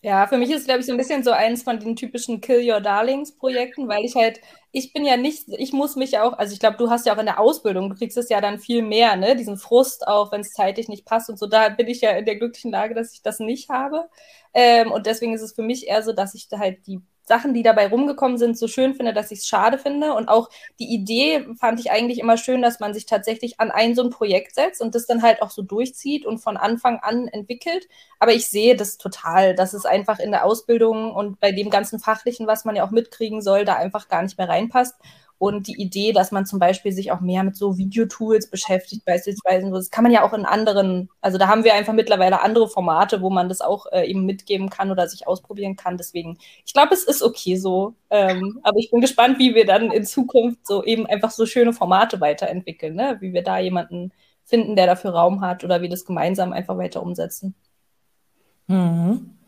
Ja, 0.04 0.26
für 0.26 0.36
mich 0.36 0.50
ist, 0.50 0.64
glaube 0.64 0.80
ich, 0.80 0.86
so 0.86 0.92
ein 0.92 0.98
bisschen 0.98 1.22
so 1.22 1.30
eins 1.30 1.62
von 1.62 1.78
den 1.78 1.94
typischen 1.94 2.40
Kill 2.40 2.68
Your 2.68 2.80
Darlings 2.80 3.36
Projekten, 3.36 3.86
weil 3.86 4.04
ich 4.04 4.16
halt, 4.16 4.40
ich 4.72 4.92
bin 4.92 5.04
ja 5.04 5.16
nicht, 5.16 5.46
ich 5.48 5.72
muss 5.72 5.94
mich 5.94 6.18
auch, 6.18 6.32
also 6.38 6.52
ich 6.52 6.58
glaube, 6.58 6.76
du 6.76 6.90
hast 6.90 7.06
ja 7.06 7.14
auch 7.14 7.18
in 7.20 7.26
der 7.26 7.38
Ausbildung, 7.38 7.88
du 7.88 7.94
kriegst 7.94 8.16
es 8.18 8.28
ja 8.28 8.40
dann 8.40 8.58
viel 8.58 8.82
mehr, 8.82 9.14
ne, 9.14 9.36
diesen 9.36 9.56
Frust 9.58 10.08
auch, 10.08 10.32
wenn 10.32 10.40
es 10.40 10.50
zeitlich 10.54 10.88
nicht 10.88 11.04
passt 11.04 11.30
und 11.30 11.38
so, 11.38 11.46
da 11.46 11.68
bin 11.68 11.86
ich 11.86 12.00
ja 12.00 12.10
in 12.10 12.24
der 12.24 12.34
glücklichen 12.36 12.72
Lage, 12.72 12.94
dass 12.94 13.12
ich 13.14 13.22
das 13.22 13.38
nicht 13.38 13.68
habe. 13.68 14.08
Ähm, 14.54 14.90
und 14.90 15.06
deswegen 15.06 15.34
ist 15.34 15.42
es 15.42 15.54
für 15.54 15.62
mich 15.62 15.86
eher 15.86 16.02
so, 16.02 16.12
dass 16.12 16.34
ich 16.34 16.48
da 16.48 16.58
halt 16.58 16.84
die 16.88 17.00
Sachen, 17.24 17.54
die 17.54 17.62
dabei 17.62 17.88
rumgekommen 17.88 18.38
sind, 18.38 18.58
so 18.58 18.66
schön 18.68 18.94
finde, 18.94 19.12
dass 19.12 19.30
ich 19.30 19.40
es 19.40 19.46
schade 19.46 19.78
finde. 19.78 20.14
Und 20.14 20.28
auch 20.28 20.48
die 20.78 20.92
Idee 20.92 21.46
fand 21.58 21.80
ich 21.80 21.90
eigentlich 21.90 22.18
immer 22.18 22.36
schön, 22.36 22.62
dass 22.62 22.80
man 22.80 22.94
sich 22.94 23.06
tatsächlich 23.06 23.60
an 23.60 23.70
ein 23.70 23.94
so 23.94 24.02
ein 24.02 24.10
Projekt 24.10 24.54
setzt 24.54 24.80
und 24.80 24.94
das 24.94 25.06
dann 25.06 25.22
halt 25.22 25.42
auch 25.42 25.50
so 25.50 25.62
durchzieht 25.62 26.26
und 26.26 26.38
von 26.38 26.56
Anfang 26.56 26.98
an 26.98 27.28
entwickelt. 27.28 27.86
Aber 28.18 28.32
ich 28.32 28.48
sehe 28.48 28.76
das 28.76 28.98
total, 28.98 29.54
dass 29.54 29.72
es 29.74 29.86
einfach 29.86 30.18
in 30.18 30.30
der 30.30 30.44
Ausbildung 30.44 31.12
und 31.12 31.40
bei 31.40 31.52
dem 31.52 31.70
ganzen 31.70 31.98
Fachlichen, 31.98 32.46
was 32.46 32.64
man 32.64 32.76
ja 32.76 32.84
auch 32.84 32.90
mitkriegen 32.90 33.40
soll, 33.42 33.64
da 33.64 33.74
einfach 33.74 34.08
gar 34.08 34.22
nicht 34.22 34.38
mehr 34.38 34.48
reinpasst. 34.48 34.94
Und 35.42 35.66
die 35.66 35.82
Idee, 35.82 36.12
dass 36.12 36.30
man 36.30 36.46
zum 36.46 36.60
Beispiel 36.60 36.92
sich 36.92 37.10
auch 37.10 37.18
mehr 37.18 37.42
mit 37.42 37.56
so 37.56 37.76
Videotools 37.76 38.48
beschäftigt, 38.48 39.04
beispielsweise, 39.04 39.68
das 39.72 39.90
kann 39.90 40.04
man 40.04 40.12
ja 40.12 40.22
auch 40.22 40.32
in 40.34 40.44
anderen, 40.44 41.10
also 41.20 41.36
da 41.36 41.48
haben 41.48 41.64
wir 41.64 41.74
einfach 41.74 41.94
mittlerweile 41.94 42.42
andere 42.42 42.68
Formate, 42.68 43.22
wo 43.22 43.28
man 43.28 43.48
das 43.48 43.60
auch 43.60 43.86
äh, 43.90 44.08
eben 44.08 44.24
mitgeben 44.24 44.70
kann 44.70 44.92
oder 44.92 45.08
sich 45.08 45.26
ausprobieren 45.26 45.74
kann. 45.74 45.96
Deswegen, 45.96 46.38
ich 46.64 46.72
glaube, 46.72 46.94
es 46.94 47.02
ist 47.02 47.24
okay 47.24 47.56
so. 47.56 47.94
Ähm, 48.08 48.60
aber 48.62 48.78
ich 48.78 48.92
bin 48.92 49.00
gespannt, 49.00 49.40
wie 49.40 49.56
wir 49.56 49.66
dann 49.66 49.90
in 49.90 50.04
Zukunft 50.04 50.64
so 50.64 50.84
eben 50.84 51.06
einfach 51.06 51.32
so 51.32 51.44
schöne 51.44 51.72
Formate 51.72 52.20
weiterentwickeln, 52.20 52.94
ne? 52.94 53.16
wie 53.18 53.32
wir 53.32 53.42
da 53.42 53.58
jemanden 53.58 54.12
finden, 54.44 54.76
der 54.76 54.86
dafür 54.86 55.10
Raum 55.10 55.40
hat 55.40 55.64
oder 55.64 55.82
wie 55.82 55.88
das 55.88 56.04
gemeinsam 56.04 56.52
einfach 56.52 56.78
weiter 56.78 57.02
umsetzen. 57.02 57.56
Mhm. 58.68 59.38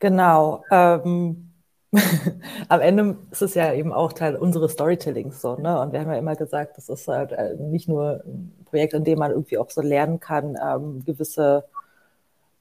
Genau. 0.00 0.64
Ähm 0.72 1.47
am 2.68 2.80
Ende 2.80 3.16
ist 3.30 3.42
es 3.42 3.54
ja 3.54 3.72
eben 3.72 3.92
auch 3.92 4.12
Teil 4.12 4.36
unseres 4.36 4.72
Storytellings 4.72 5.40
so, 5.40 5.56
ne? 5.56 5.80
Und 5.80 5.92
wir 5.92 6.00
haben 6.00 6.10
ja 6.10 6.18
immer 6.18 6.36
gesagt, 6.36 6.76
das 6.76 6.88
ist 6.88 7.08
halt 7.08 7.32
äh, 7.32 7.54
nicht 7.54 7.88
nur 7.88 8.22
ein 8.26 8.64
Projekt, 8.66 8.92
in 8.92 9.04
dem 9.04 9.18
man 9.18 9.30
irgendwie 9.30 9.58
auch 9.58 9.70
so 9.70 9.80
lernen 9.80 10.20
kann, 10.20 10.56
ähm, 10.62 11.02
gewisse 11.04 11.64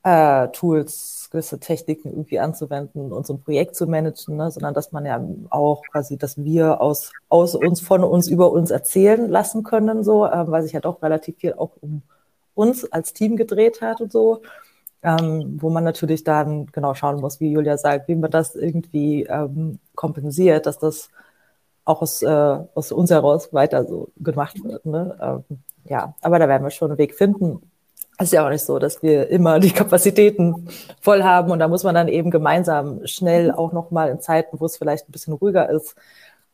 äh, 0.04 0.48
Tools, 0.50 1.28
gewisse 1.32 1.60
Techniken 1.60 2.10
irgendwie 2.10 2.40
anzuwenden 2.40 3.12
und 3.12 3.28
so 3.28 3.34
ein 3.34 3.42
Projekt 3.42 3.76
zu 3.76 3.88
managen, 3.88 4.38
ne? 4.38 4.50
sondern 4.50 4.74
dass 4.74 4.94
man 4.94 5.06
ja 5.06 5.22
auch 5.50 5.84
quasi, 5.92 6.18
dass 6.18 6.38
wir 6.42 6.80
aus, 6.80 7.12
aus 7.28 7.56
uns, 7.56 7.82
von 7.82 8.06
uns, 8.06 8.28
über 8.28 8.52
uns 8.52 8.72
erzählen 8.72 9.28
lassen 9.30 9.64
können, 9.64 10.06
so, 10.06 10.26
äh, 10.26 10.50
weil 10.50 10.64
sich 10.64 10.72
ja 10.72 10.80
doch 10.80 11.02
relativ 11.02 11.38
viel 11.38 11.54
auch 11.56 11.72
um 11.82 12.04
uns 12.54 12.92
als 12.92 13.14
Team 13.14 13.36
gedreht 13.36 13.82
hat 13.82 14.00
und 14.02 14.12
so 14.12 14.42
ähm, 15.04 15.58
wo 15.62 15.70
man 15.70 15.84
natürlich 15.84 16.24
dann 16.24 16.68
genau 16.68 16.94
schauen 16.94 17.22
muss, 17.22 17.39
wie 17.39 17.51
Julia 17.51 17.77
sagt, 17.77 18.08
wie 18.08 18.16
man 18.16 18.32
das 18.32 18.56
irgendwie 18.56 19.24
ähm, 19.24 19.80
kompensiert, 19.96 20.66
dass 20.66 20.80
das 20.80 21.10
auch 21.86 22.01
aus, 22.01 22.22
äh, 22.22 22.27
aus 22.27 22.92
uns 22.92 23.12
heraus 23.12 23.54
weiter 23.54 23.86
so 23.86 24.10
gemacht 24.18 24.62
wird. 24.63 24.86
Ne? 24.86 25.18
Ähm, 25.22 25.60
ja, 25.86 26.16
aber 26.22 26.39
da 26.39 26.48
werden 26.48 26.63
wir 26.63 26.72
schon 26.72 26.92
einen 26.92 26.98
Weg 26.98 27.16
finden. 27.16 27.62
Es 28.18 28.25
ist 28.27 28.34
ja 28.34 28.46
auch 28.46 28.50
nicht 28.50 28.66
so, 28.66 28.80
dass 28.80 29.04
wir 29.04 29.30
immer 29.30 29.60
die 29.60 29.72
Kapazitäten 29.72 30.68
voll 31.01 31.24
haben 31.24 31.51
und 31.51 31.60
da 31.60 31.68
muss 31.68 31.84
man 31.84 31.96
dann 31.96 32.08
eben 32.08 32.32
gemeinsam 32.32 33.06
schnell 33.06 33.51
auch 33.51 33.72
nochmal 33.74 34.10
in 34.10 34.20
Zeiten, 34.20 34.60
wo 34.60 34.66
es 34.66 34.77
vielleicht 34.77 35.08
ein 35.08 35.12
bisschen 35.12 35.34
ruhiger 35.34 35.70
ist, 35.70 35.96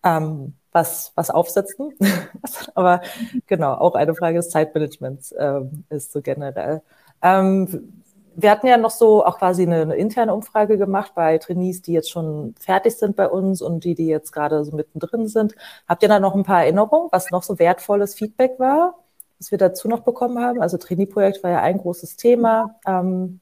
ähm, 0.03 0.53
was, 0.71 1.13
was 1.15 1.29
aufsetzen. 1.29 1.93
aber 2.75 3.01
genau, 3.47 3.73
auch 3.73 3.95
eine 3.95 4.13
Frage 4.13 4.37
des 4.37 4.49
Zeitmanagements 4.49 5.33
ähm, 5.37 5.85
ist 5.89 6.11
so 6.11 6.21
generell. 6.21 6.81
Ähm, 7.21 8.02
wir 8.35 8.51
hatten 8.51 8.67
ja 8.67 8.77
noch 8.77 8.91
so 8.91 9.25
auch 9.25 9.37
quasi 9.37 9.63
eine, 9.63 9.81
eine, 9.81 9.95
interne 9.95 10.33
Umfrage 10.33 10.77
gemacht 10.77 11.13
bei 11.15 11.37
Trainees, 11.37 11.81
die 11.81 11.93
jetzt 11.93 12.11
schon 12.11 12.55
fertig 12.59 12.95
sind 12.97 13.15
bei 13.15 13.27
uns 13.29 13.61
und 13.61 13.83
die, 13.83 13.95
die 13.95 14.07
jetzt 14.07 14.31
gerade 14.31 14.63
so 14.65 14.75
mittendrin 14.75 15.27
sind. 15.27 15.55
Habt 15.87 16.03
ihr 16.03 16.09
da 16.09 16.19
noch 16.19 16.35
ein 16.35 16.43
paar 16.43 16.63
Erinnerungen, 16.63 17.09
was 17.11 17.31
noch 17.31 17.43
so 17.43 17.59
wertvolles 17.59 18.15
Feedback 18.15 18.59
war, 18.59 18.95
was 19.39 19.51
wir 19.51 19.57
dazu 19.57 19.87
noch 19.87 20.01
bekommen 20.01 20.39
haben? 20.39 20.61
Also 20.61 20.77
Trainee-Projekt 20.77 21.43
war 21.43 21.51
ja 21.51 21.61
ein 21.61 21.77
großes 21.77 22.17
Thema. 22.17 22.75
Ähm, 22.87 23.39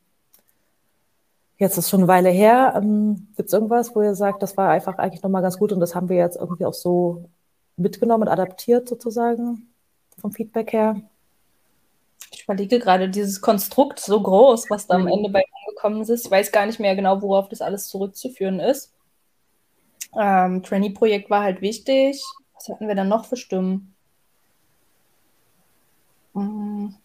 jetzt 1.57 1.77
ist 1.77 1.89
schon 1.89 2.01
eine 2.01 2.07
Weile 2.07 2.29
her. 2.29 2.73
Ähm, 2.75 3.27
Gibt 3.37 3.47
es 3.47 3.53
irgendwas, 3.53 3.95
wo 3.95 4.01
ihr 4.01 4.15
sagt, 4.15 4.43
das 4.43 4.57
war 4.57 4.69
einfach 4.69 4.97
eigentlich 4.97 5.23
nochmal 5.23 5.41
ganz 5.41 5.57
gut 5.57 5.71
und 5.71 5.79
das 5.79 5.95
haben 5.95 6.09
wir 6.09 6.17
jetzt 6.17 6.37
irgendwie 6.37 6.65
auch 6.65 6.73
so 6.73 7.29
mitgenommen 7.77 8.23
und 8.23 8.29
adaptiert 8.29 8.89
sozusagen 8.89 9.73
vom 10.17 10.31
Feedback 10.31 10.73
her? 10.73 11.01
Ich 12.33 12.43
überlege 12.43 12.79
gerade 12.79 13.09
dieses 13.09 13.41
Konstrukt 13.41 13.99
so 13.99 14.21
groß, 14.21 14.69
was 14.69 14.87
da 14.87 14.95
am 14.95 15.03
mhm. 15.03 15.09
Ende 15.09 15.29
bei 15.29 15.43
angekommen 15.67 16.01
ist. 16.01 16.25
Ich 16.25 16.31
weiß 16.31 16.51
gar 16.51 16.65
nicht 16.65 16.79
mehr 16.79 16.95
genau, 16.95 17.21
worauf 17.21 17.49
das 17.49 17.61
alles 17.61 17.87
zurückzuführen 17.87 18.59
ist. 18.59 18.93
Ähm, 20.17 20.63
Trainee-Projekt 20.63 21.29
war 21.29 21.43
halt 21.43 21.61
wichtig. 21.61 22.23
Was 22.55 22.69
hatten 22.69 22.87
wir 22.87 22.95
dann 22.95 23.09
noch 23.09 23.25
für 23.25 23.37
Stimmen? 23.37 23.95
Mhm. 26.33 26.95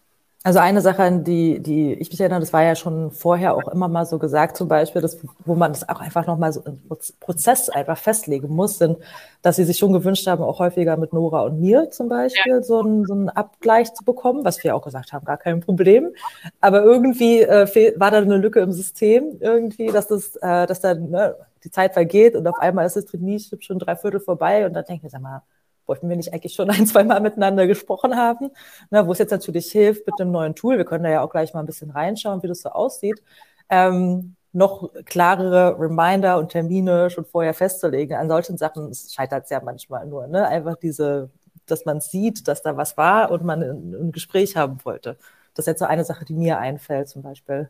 Also 0.47 0.59
eine 0.59 0.79
Sache, 0.79 1.03
an 1.03 1.25
die, 1.25 1.59
die 1.59 1.95
ich 1.95 2.09
mich 2.09 2.21
erinnere, 2.21 2.39
das 2.39 2.53
war 2.53 2.63
ja 2.63 2.73
schon 2.77 3.11
vorher 3.11 3.53
auch 3.53 3.67
immer 3.67 3.89
mal 3.89 4.05
so 4.05 4.17
gesagt, 4.17 4.55
zum 4.55 4.69
Beispiel, 4.69 5.01
dass, 5.01 5.17
wo 5.43 5.55
man 5.55 5.73
das 5.73 5.89
auch 5.89 5.99
einfach 5.99 6.25
nochmal 6.25 6.53
so 6.53 6.61
im 6.61 6.79
Prozess 7.19 7.67
einfach 7.67 7.97
festlegen 7.97 8.47
muss, 8.55 8.77
sind, 8.77 8.97
dass 9.41 9.57
sie 9.57 9.65
sich 9.65 9.77
schon 9.77 9.91
gewünscht 9.91 10.25
haben, 10.25 10.41
auch 10.41 10.59
häufiger 10.59 10.95
mit 10.95 11.11
Nora 11.11 11.41
und 11.41 11.59
mir 11.59 11.89
zum 11.89 12.07
Beispiel 12.07 12.53
ja. 12.53 12.63
so, 12.63 12.79
einen, 12.79 13.03
so 13.05 13.13
einen 13.13 13.27
Abgleich 13.27 13.93
zu 13.93 14.05
bekommen, 14.05 14.45
was 14.45 14.63
wir 14.63 14.73
auch 14.73 14.83
gesagt 14.83 15.11
haben, 15.11 15.25
gar 15.25 15.35
kein 15.35 15.59
Problem. 15.59 16.13
Aber 16.61 16.81
irgendwie 16.81 17.41
äh, 17.41 17.99
war 17.99 18.11
da 18.11 18.19
eine 18.19 18.37
Lücke 18.37 18.61
im 18.61 18.71
System, 18.71 19.35
irgendwie, 19.41 19.87
dass 19.87 20.07
das, 20.07 20.37
äh, 20.37 20.65
dass 20.65 20.79
dann 20.79 21.09
ne, 21.09 21.35
die 21.65 21.71
Zeit 21.71 21.91
vergeht 21.91 22.37
und 22.37 22.47
auf 22.47 22.59
einmal 22.59 22.85
ist 22.85 22.95
das 22.95 23.03
Traineeship 23.03 23.63
schon 23.65 23.79
drei 23.79 23.97
Viertel 23.97 24.21
vorbei 24.21 24.65
und 24.65 24.71
dann 24.71 24.85
denke 24.85 25.07
ich, 25.07 25.11
sag 25.11 25.21
mal, 25.21 25.41
wollten 25.87 26.09
wir 26.09 26.15
nicht 26.15 26.33
eigentlich 26.33 26.53
schon 26.53 26.69
ein, 26.69 26.85
zwei 26.87 27.03
Mal 27.03 27.21
miteinander 27.21 27.67
gesprochen 27.67 28.15
haben, 28.15 28.51
ne, 28.89 29.07
wo 29.07 29.11
es 29.11 29.19
jetzt 29.19 29.31
natürlich 29.31 29.71
hilft 29.71 30.05
mit 30.05 30.19
einem 30.19 30.31
neuen 30.31 30.55
Tool. 30.55 30.77
Wir 30.77 30.85
können 30.85 31.03
da 31.03 31.09
ja 31.09 31.21
auch 31.21 31.29
gleich 31.29 31.53
mal 31.53 31.61
ein 31.61 31.65
bisschen 31.65 31.91
reinschauen, 31.91 32.43
wie 32.43 32.47
das 32.47 32.61
so 32.61 32.69
aussieht. 32.69 33.21
Ähm, 33.69 34.35
noch 34.53 34.91
klarere 35.05 35.77
Reminder 35.79 36.37
und 36.37 36.49
Termine 36.49 37.09
schon 37.09 37.25
vorher 37.25 37.53
festzulegen. 37.53 38.17
An 38.17 38.29
solchen 38.29 38.57
Sachen 38.57 38.93
scheitert 38.93 39.45
es 39.45 39.49
ja 39.49 39.61
manchmal 39.63 40.07
nur. 40.07 40.27
Ne? 40.27 40.47
Einfach 40.47 40.77
diese, 40.77 41.29
dass 41.65 41.85
man 41.85 42.01
sieht, 42.01 42.47
dass 42.47 42.63
da 42.63 42.75
was 42.75 42.97
war 42.97 43.29
und 43.31 43.43
man 43.43 43.61
ein, 43.61 43.93
ein 43.93 44.11
Gespräch 44.11 44.55
haben 44.55 44.83
wollte. 44.83 45.17
Das 45.53 45.63
ist 45.63 45.67
jetzt 45.67 45.79
so 45.79 45.85
eine 45.85 46.03
Sache, 46.03 46.25
die 46.25 46.33
mir 46.33 46.59
einfällt 46.59 47.09
zum 47.09 47.21
Beispiel. 47.21 47.69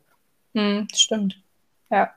Hm, 0.53 0.87
stimmt. 0.93 1.41
Ja. 1.89 2.11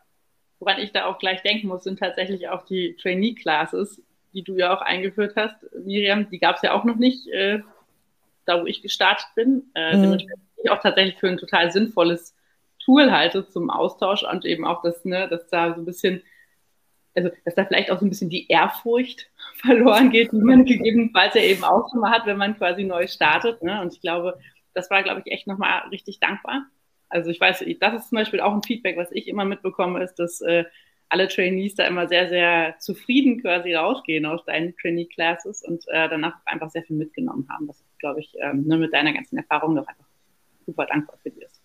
Woran 0.59 0.79
ich 0.79 0.93
da 0.93 1.07
auch 1.07 1.19
gleich 1.19 1.43
denken 1.43 1.69
muss, 1.69 1.85
sind 1.85 1.99
tatsächlich 1.99 2.49
auch 2.49 2.65
die 2.65 2.97
Trainee-Classes, 2.97 4.03
die 4.33 4.43
du 4.43 4.57
ja 4.57 4.75
auch 4.77 4.83
eingeführt 4.83 5.35
hast, 5.37 5.57
Miriam. 5.85 6.29
Die 6.31 6.39
gab 6.39 6.57
es 6.57 6.63
ja 6.63 6.73
auch 6.73 6.85
noch 6.85 6.97
nicht, 6.97 7.27
äh, 7.29 7.61
da 8.47 8.61
wo 8.61 8.67
ich 8.67 8.83
gestartet 8.83 9.27
bin. 9.35 9.71
Äh, 9.75 9.97
mhm. 9.97 10.03
Dementsprechend 10.03 10.51
ich 10.63 10.71
auch 10.71 10.81
tatsächlich 10.81 11.19
für 11.19 11.29
ein 11.29 11.39
total 11.39 11.71
sinnvolles 11.71 12.37
Tool 12.85 13.11
halte 13.11 13.49
zum 13.49 13.71
Austausch 13.71 14.25
und 14.25 14.45
eben 14.45 14.67
auch 14.67 14.83
das, 14.83 15.05
ne, 15.05 15.29
dass 15.29 15.49
da 15.49 15.75
so 15.75 15.81
ein 15.81 15.85
bisschen, 15.85 16.23
also 17.15 17.31
dass 17.45 17.55
da 17.55 17.65
vielleicht 17.65 17.91
auch 17.91 17.99
so 17.99 18.07
ein 18.07 18.09
bisschen 18.09 18.31
die 18.31 18.49
Ehrfurcht 18.49 19.31
verloren 19.57 20.11
geht, 20.11 20.33
die 20.33 20.41
man 20.41 20.65
gegebenenfalls 20.65 21.35
ja 21.35 21.43
eben 21.43 21.65
auch 21.65 21.91
schon 21.91 22.01
mal 22.01 22.11
hat, 22.11 22.27
wenn 22.27 22.39
man 22.39 22.57
quasi 22.57 22.85
neu 22.85 23.07
startet. 23.07 23.63
Ne? 23.63 23.81
Und 23.81 23.93
ich 23.95 24.01
glaube, 24.01 24.39
das 24.75 24.91
war, 24.91 25.03
glaube 25.03 25.23
ich, 25.25 25.33
echt 25.33 25.47
nochmal 25.47 25.89
richtig 25.91 26.21
dankbar. 26.21 26.67
Also 27.09 27.31
ich 27.31 27.41
weiß, 27.41 27.65
das 27.81 27.95
ist 27.95 28.09
zum 28.09 28.17
Beispiel 28.17 28.41
auch 28.41 28.55
ein 28.55 28.63
Feedback, 28.63 28.97
was 28.97 29.11
ich 29.11 29.27
immer 29.27 29.45
mitbekomme, 29.45 30.03
ist, 30.03 30.15
dass 30.15 30.41
äh, 30.43 30.65
alle 31.11 31.29
Trainees 31.29 31.75
da 31.75 31.87
immer 31.87 32.09
sehr, 32.09 32.29
sehr 32.29 32.77
zufrieden 32.79 33.43
quasi 33.43 33.75
rausgehen 33.75 34.25
aus 34.27 34.45
deinen 34.45 34.77
Trainee-Classes 34.77 35.63
und 35.63 35.85
äh, 35.89 36.09
danach 36.09 36.37
einfach 36.47 36.71
sehr 36.71 36.85
viel 36.85 36.97
mitgenommen 36.97 37.47
haben. 37.51 37.67
Das 37.67 37.81
ist, 37.81 37.99
glaube 37.99 38.21
ich, 38.21 38.33
ähm, 38.41 38.65
nur 38.67 38.79
mit 38.79 38.95
deiner 38.95 39.13
ganzen 39.13 39.37
Erfahrung 39.37 39.75
doch 39.75 39.87
einfach 39.87 40.07
super 40.65 40.87
dankbar 40.87 41.19
für 41.23 41.31
dir 41.31 41.47
ist. 41.47 41.60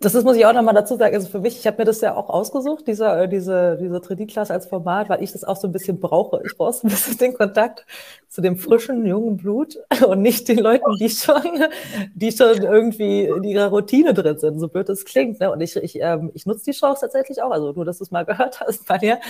Das 0.00 0.14
ist, 0.14 0.24
muss 0.24 0.36
ich 0.36 0.44
auch 0.44 0.52
nochmal 0.52 0.74
dazu 0.74 0.96
sagen, 0.96 1.14
also 1.14 1.28
für 1.28 1.38
mich, 1.38 1.56
ich 1.56 1.66
habe 1.68 1.78
mir 1.78 1.84
das 1.84 2.00
ja 2.00 2.16
auch 2.16 2.28
ausgesucht, 2.28 2.86
diese, 2.88 3.06
äh, 3.06 3.28
diese, 3.28 3.78
diese 3.80 3.96
3D-Klasse 3.96 4.52
als 4.52 4.66
Format, 4.66 5.08
weil 5.08 5.22
ich 5.22 5.32
das 5.32 5.44
auch 5.44 5.56
so 5.56 5.68
ein 5.68 5.72
bisschen 5.72 6.00
brauche. 6.00 6.42
Ich 6.44 6.56
brauche 6.56 6.72
so 6.72 6.86
ein 6.86 6.90
bisschen 6.90 7.16
den 7.18 7.34
Kontakt 7.34 7.86
zu 8.28 8.40
dem 8.40 8.56
frischen, 8.56 9.06
jungen 9.06 9.36
Blut 9.36 9.78
und 10.06 10.20
nicht 10.20 10.48
den 10.48 10.58
Leuten, 10.58 10.96
die 10.98 11.10
schon, 11.10 11.42
die 12.14 12.32
schon 12.32 12.62
irgendwie 12.62 13.22
in 13.22 13.44
ihrer 13.44 13.68
Routine 13.68 14.14
drin 14.14 14.36
sind, 14.38 14.58
so 14.58 14.68
blöd 14.68 14.88
es 14.88 15.04
klingt. 15.04 15.38
Ne? 15.38 15.52
Und 15.52 15.60
ich, 15.60 15.76
ich, 15.76 16.00
ähm, 16.00 16.32
ich 16.34 16.44
nutze 16.44 16.64
die 16.64 16.76
Chance 16.76 17.02
tatsächlich 17.02 17.40
auch, 17.40 17.52
also 17.52 17.72
nur, 17.72 17.84
dass 17.84 17.98
du 17.98 18.04
es 18.04 18.10
mal 18.10 18.24
gehört 18.24 18.60
hast 18.60 18.86
bei 18.86 18.98
dir. 18.98 19.20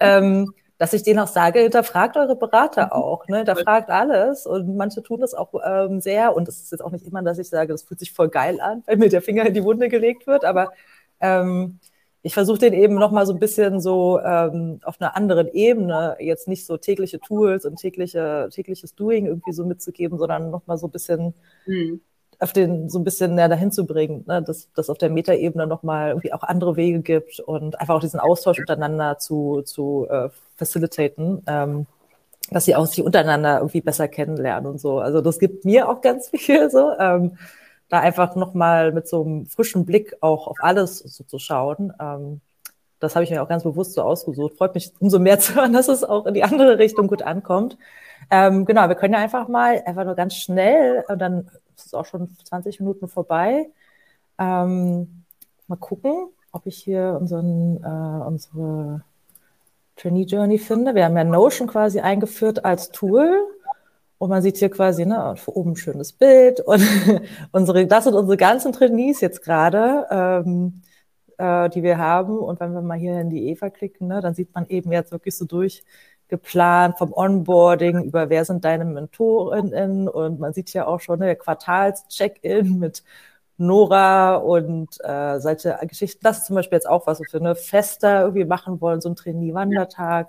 Ähm, 0.00 0.54
dass 0.78 0.92
ich 0.92 1.02
denen 1.02 1.20
auch 1.20 1.28
sage, 1.28 1.60
hinterfragt 1.60 2.16
eure 2.16 2.36
Berater 2.36 2.86
mhm. 2.86 2.92
auch, 2.92 3.28
ne? 3.28 3.38
hinterfragt 3.38 3.90
alles 3.90 4.46
und 4.46 4.76
manche 4.76 5.02
tun 5.02 5.20
das 5.20 5.34
auch 5.34 5.52
ähm, 5.64 6.00
sehr 6.00 6.34
und 6.36 6.48
es 6.48 6.60
ist 6.60 6.72
jetzt 6.72 6.84
auch 6.84 6.90
nicht 6.90 7.06
immer, 7.06 7.22
dass 7.22 7.38
ich 7.38 7.48
sage, 7.48 7.72
das 7.72 7.82
fühlt 7.82 8.00
sich 8.00 8.12
voll 8.12 8.28
geil 8.28 8.60
an, 8.60 8.82
wenn 8.86 8.98
mir 8.98 9.08
der 9.08 9.22
Finger 9.22 9.46
in 9.46 9.54
die 9.54 9.64
Wunde 9.64 9.88
gelegt 9.88 10.26
wird, 10.26 10.44
aber 10.44 10.72
ähm, 11.20 11.78
ich 12.22 12.34
versuche 12.34 12.58
den 12.58 12.72
eben 12.72 12.94
nochmal 12.94 13.26
so 13.26 13.34
ein 13.34 13.38
bisschen 13.38 13.80
so 13.80 14.18
ähm, 14.18 14.80
auf 14.82 15.00
einer 15.00 15.14
anderen 15.14 15.48
Ebene, 15.48 16.16
jetzt 16.20 16.48
nicht 16.48 16.64
so 16.64 16.78
tägliche 16.78 17.20
Tools 17.20 17.66
und 17.66 17.76
tägliche, 17.76 18.48
tägliches 18.50 18.94
Doing 18.94 19.26
irgendwie 19.26 19.52
so 19.52 19.66
mitzugeben, 19.66 20.18
sondern 20.18 20.50
nochmal 20.50 20.78
so 20.78 20.86
ein 20.86 20.90
bisschen 20.92 21.34
mhm 21.66 22.00
auf 22.38 22.52
den 22.52 22.88
so 22.88 22.98
ein 22.98 23.04
bisschen 23.04 23.34
näher 23.34 23.48
dahin 23.48 23.72
zu 23.72 23.86
bringen, 23.86 24.24
ne? 24.26 24.42
dass 24.42 24.70
das 24.72 24.90
auf 24.90 24.98
der 24.98 25.10
Metaebene 25.10 25.66
nochmal 25.66 26.10
irgendwie 26.10 26.32
auch 26.32 26.42
andere 26.42 26.76
Wege 26.76 27.00
gibt 27.00 27.40
und 27.40 27.80
einfach 27.80 27.94
auch 27.94 28.00
diesen 28.00 28.20
Austausch 28.20 28.58
untereinander 28.58 29.18
zu, 29.18 29.62
zu 29.62 30.06
äh, 30.10 30.28
facilitaten, 30.56 31.42
ähm, 31.46 31.86
dass 32.50 32.64
sie 32.64 32.76
auch 32.76 32.86
sich 32.86 33.02
untereinander 33.02 33.58
irgendwie 33.58 33.80
besser 33.80 34.08
kennenlernen 34.08 34.70
und 34.70 34.80
so. 34.80 34.98
Also 35.00 35.20
das 35.20 35.38
gibt 35.38 35.64
mir 35.64 35.88
auch 35.88 36.00
ganz 36.00 36.28
viel 36.34 36.70
so, 36.70 36.92
ähm, 36.98 37.36
da 37.88 38.00
einfach 38.00 38.36
nochmal 38.36 38.92
mit 38.92 39.08
so 39.08 39.24
einem 39.24 39.46
frischen 39.46 39.86
Blick 39.86 40.16
auch 40.20 40.46
auf 40.46 40.58
alles 40.60 40.98
so 40.98 41.24
zu 41.24 41.38
schauen. 41.38 41.92
Ähm, 42.00 42.40
das 43.00 43.14
habe 43.14 43.24
ich 43.24 43.30
mir 43.30 43.42
auch 43.42 43.48
ganz 43.48 43.62
bewusst 43.64 43.92
so 43.92 44.02
ausgesucht. 44.02 44.56
Freut 44.56 44.74
mich 44.74 44.92
umso 44.98 45.18
mehr 45.18 45.38
zu 45.40 45.54
hören, 45.54 45.72
dass 45.72 45.88
es 45.88 46.04
auch 46.04 46.26
in 46.26 46.34
die 46.34 46.44
andere 46.44 46.78
Richtung 46.78 47.06
gut 47.06 47.22
ankommt. 47.22 47.78
Ähm, 48.30 48.64
genau, 48.64 48.88
wir 48.88 48.94
können 48.94 49.14
ja 49.14 49.20
einfach 49.20 49.48
mal, 49.48 49.82
einfach 49.84 50.04
nur 50.04 50.14
ganz 50.14 50.34
schnell, 50.34 51.04
und 51.08 51.18
dann 51.18 51.50
ist 51.76 51.86
es 51.86 51.94
auch 51.94 52.06
schon 52.06 52.28
20 52.44 52.80
Minuten 52.80 53.08
vorbei. 53.08 53.70
Ähm, 54.38 55.24
mal 55.66 55.76
gucken, 55.76 56.28
ob 56.52 56.66
ich 56.66 56.76
hier 56.78 57.16
unseren, 57.20 57.82
äh, 57.82 58.24
unsere 58.26 59.02
Trainee 59.96 60.24
Journey 60.24 60.58
finde. 60.58 60.94
Wir 60.94 61.04
haben 61.04 61.16
ja 61.16 61.24
Notion 61.24 61.68
quasi 61.68 62.00
eingeführt 62.00 62.64
als 62.64 62.90
Tool. 62.90 63.46
Und 64.18 64.30
man 64.30 64.42
sieht 64.42 64.56
hier 64.56 64.70
quasi, 64.70 65.04
ne, 65.04 65.34
oben 65.46 65.72
ein 65.72 65.76
schönes 65.76 66.12
Bild. 66.12 66.60
Und 66.60 66.82
unsere, 67.52 67.86
das 67.86 68.04
sind 68.04 68.14
unsere 68.14 68.36
ganzen 68.36 68.72
Trainees 68.72 69.20
jetzt 69.20 69.42
gerade, 69.42 70.06
ähm, 70.10 70.82
äh, 71.38 71.68
die 71.70 71.82
wir 71.82 71.98
haben. 71.98 72.38
Und 72.38 72.60
wenn 72.60 72.72
wir 72.72 72.80
mal 72.80 72.98
hier 72.98 73.20
in 73.20 73.30
die 73.30 73.48
Eva 73.48 73.70
klicken, 73.70 74.08
ne, 74.08 74.20
dann 74.20 74.34
sieht 74.34 74.54
man 74.54 74.66
eben 74.68 74.92
jetzt 74.92 75.12
wirklich 75.12 75.36
so 75.36 75.44
durch, 75.44 75.84
geplant, 76.28 76.98
vom 76.98 77.12
Onboarding 77.12 78.02
über 78.02 78.30
wer 78.30 78.44
sind 78.44 78.64
deine 78.64 78.84
Mentorinnen 78.84 80.08
und 80.08 80.40
man 80.40 80.52
sieht 80.52 80.72
ja 80.72 80.86
auch 80.86 81.00
schon 81.00 81.18
ne, 81.18 81.26
der 81.26 81.36
Quartals-Check-In 81.36 82.78
mit 82.78 83.04
Nora 83.56 84.36
und 84.36 84.98
äh, 85.04 85.38
solche 85.40 85.78
Geschichten. 85.86 86.20
Das 86.22 86.38
ist 86.38 86.46
zum 86.46 86.56
Beispiel 86.56 86.76
jetzt 86.76 86.88
auch 86.88 87.06
was 87.06 87.20
wir 87.20 87.26
für 87.30 87.38
eine 87.38 87.54
Fester 87.54 88.22
irgendwie 88.22 88.44
machen 88.44 88.80
wollen, 88.80 89.00
so 89.00 89.08
ein 89.08 89.16
Trainee-Wandertag 89.16 90.28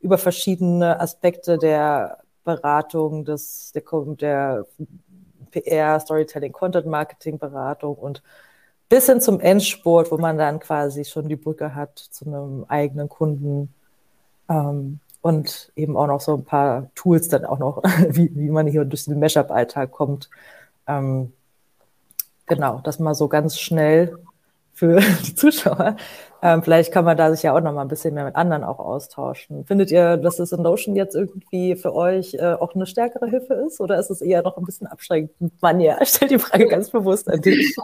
über 0.00 0.18
verschiedene 0.18 1.00
Aspekte 1.00 1.58
der 1.58 2.18
Beratung, 2.44 3.24
des, 3.24 3.72
der, 3.72 3.82
der 4.16 4.66
PR, 5.50 6.00
Storytelling, 6.00 6.52
Content 6.52 6.86
Marketing 6.86 7.38
Beratung 7.38 7.96
und 7.96 8.22
bis 8.88 9.06
hin 9.06 9.20
zum 9.20 9.40
Endsport, 9.40 10.10
wo 10.12 10.18
man 10.18 10.38
dann 10.38 10.60
quasi 10.60 11.04
schon 11.04 11.28
die 11.28 11.36
Brücke 11.36 11.74
hat 11.74 11.98
zu 11.98 12.26
einem 12.26 12.64
eigenen 12.68 13.08
Kunden. 13.08 13.74
Ähm, 14.48 15.00
und 15.22 15.72
eben 15.74 15.96
auch 15.96 16.06
noch 16.06 16.20
so 16.20 16.34
ein 16.34 16.44
paar 16.44 16.88
Tools 16.94 17.28
dann 17.28 17.44
auch 17.44 17.58
noch, 17.58 17.82
wie, 18.10 18.30
wie 18.36 18.50
man 18.50 18.68
hier 18.68 18.84
durch 18.84 19.06
den 19.06 19.18
Mashup-Alltag 19.18 19.90
kommt. 19.90 20.30
Ähm, 20.86 21.32
genau, 22.46 22.80
das 22.84 22.98
mal 22.98 23.14
so 23.14 23.28
ganz 23.28 23.58
schnell 23.58 24.16
für 24.72 25.00
die 25.26 25.34
Zuschauer. 25.34 25.96
Ähm, 26.42 26.62
vielleicht 26.62 26.92
kann 26.92 27.04
man 27.04 27.16
da 27.16 27.32
sich 27.32 27.42
ja 27.42 27.56
auch 27.56 27.60
noch 27.60 27.72
mal 27.72 27.82
ein 27.82 27.88
bisschen 27.88 28.14
mehr 28.14 28.24
mit 28.24 28.36
anderen 28.36 28.62
auch 28.62 28.78
austauschen. 28.78 29.64
Findet 29.64 29.90
ihr, 29.90 30.16
dass 30.18 30.36
das 30.36 30.52
in 30.52 30.62
Notion 30.62 30.94
jetzt 30.94 31.16
irgendwie 31.16 31.76
für 31.76 31.94
euch 31.94 32.34
äh, 32.34 32.52
auch 32.52 32.74
eine 32.74 32.86
stärkere 32.86 33.28
Hilfe 33.28 33.54
ist 33.54 33.80
oder 33.80 33.98
ist 33.98 34.10
es 34.10 34.20
eher 34.20 34.42
noch 34.42 34.58
ein 34.58 34.64
bisschen 34.64 34.86
abschreckend? 34.86 35.52
Manja, 35.60 35.98
stell 36.04 36.28
die 36.28 36.38
Frage 36.38 36.68
ganz 36.68 36.90
bewusst 36.90 37.28
an 37.28 37.40
dich. 37.40 37.74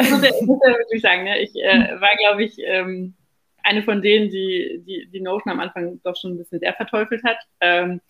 Ich 0.00 0.10
muss 0.10 0.22
ja, 0.22 0.30
wirklich 0.78 1.02
sagen, 1.02 1.24
ne? 1.24 1.38
ich 1.38 1.54
äh, 1.56 2.00
war, 2.00 2.10
glaube 2.18 2.44
ich, 2.44 2.56
ähm, 2.64 3.14
eine 3.62 3.82
von 3.82 4.02
denen, 4.02 4.28
die, 4.30 4.82
die, 4.86 5.08
die 5.12 5.20
Notion 5.20 5.52
am 5.52 5.60
Anfang 5.60 6.00
doch 6.02 6.16
schon 6.16 6.32
ein 6.32 6.38
bisschen 6.38 6.60
sehr 6.60 6.74
verteufelt 6.74 7.22
hat. 7.24 7.38
Ähm, 7.60 8.00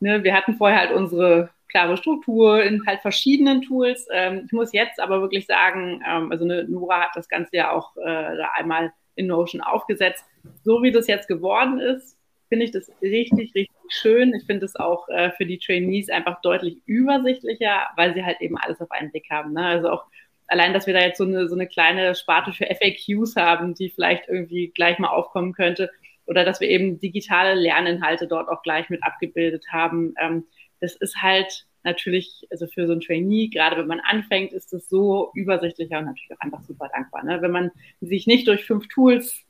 ne, 0.00 0.22
wir 0.24 0.34
hatten 0.34 0.54
vorher 0.56 0.78
halt 0.78 0.92
unsere 0.92 1.50
klare 1.68 1.96
Struktur 1.96 2.62
in 2.62 2.86
halt 2.86 3.00
verschiedenen 3.00 3.62
Tools. 3.62 4.06
Ähm, 4.12 4.42
ich 4.46 4.52
muss 4.52 4.72
jetzt 4.72 5.00
aber 5.00 5.20
wirklich 5.20 5.46
sagen, 5.46 6.02
ähm, 6.08 6.30
also 6.30 6.44
Nora 6.44 7.02
hat 7.02 7.16
das 7.16 7.28
Ganze 7.28 7.56
ja 7.56 7.72
auch 7.72 7.96
äh, 7.96 8.02
da 8.36 8.50
einmal 8.54 8.92
in 9.16 9.26
Notion 9.26 9.60
aufgesetzt. 9.60 10.24
So 10.62 10.82
wie 10.82 10.92
das 10.92 11.06
jetzt 11.06 11.28
geworden 11.28 11.80
ist, 11.80 12.18
finde 12.48 12.64
ich 12.64 12.70
das 12.70 12.90
richtig, 13.02 13.54
richtig 13.54 13.70
schön. 13.88 14.34
Ich 14.34 14.44
finde 14.44 14.66
es 14.66 14.76
auch 14.76 15.08
äh, 15.08 15.30
für 15.32 15.46
die 15.46 15.58
Trainees 15.58 16.10
einfach 16.10 16.40
deutlich 16.42 16.78
übersichtlicher, 16.86 17.88
weil 17.96 18.14
sie 18.14 18.24
halt 18.24 18.40
eben 18.40 18.56
alles 18.58 18.80
auf 18.80 18.90
einen 18.90 19.10
Blick 19.10 19.26
haben. 19.30 19.52
Ne? 19.52 19.66
Also 19.66 19.90
auch 19.90 20.04
allein, 20.46 20.72
dass 20.72 20.86
wir 20.86 20.94
da 20.94 21.00
jetzt 21.00 21.18
so 21.18 21.24
eine, 21.24 21.48
so 21.48 21.54
eine 21.54 21.66
kleine 21.66 22.14
Sparte 22.14 22.52
für 22.52 22.66
FAQs 22.66 23.36
haben, 23.36 23.74
die 23.74 23.90
vielleicht 23.90 24.28
irgendwie 24.28 24.68
gleich 24.68 24.98
mal 24.98 25.08
aufkommen 25.08 25.52
könnte, 25.52 25.90
oder 26.26 26.44
dass 26.44 26.60
wir 26.60 26.68
eben 26.68 26.98
digitale 27.00 27.54
Lerninhalte 27.54 28.26
dort 28.26 28.48
auch 28.48 28.62
gleich 28.62 28.88
mit 28.88 29.02
abgebildet 29.02 29.66
haben. 29.70 30.14
Ähm, 30.18 30.44
das 30.84 30.96
ist 30.96 31.22
halt 31.22 31.66
natürlich, 31.82 32.46
also 32.50 32.66
für 32.66 32.86
so 32.86 32.92
ein 32.92 33.00
Trainee, 33.00 33.48
gerade 33.48 33.76
wenn 33.78 33.86
man 33.86 34.00
anfängt, 34.00 34.52
ist 34.52 34.72
es 34.72 34.88
so 34.88 35.30
übersichtlicher 35.34 35.98
und 35.98 36.06
natürlich 36.06 36.32
auch 36.32 36.40
einfach 36.40 36.62
super 36.62 36.90
dankbar. 36.92 37.24
Ne? 37.24 37.40
Wenn 37.40 37.50
man 37.50 37.70
sich 38.00 38.26
nicht 38.26 38.46
durch 38.46 38.64
fünf 38.64 38.88
Tools, 38.88 39.40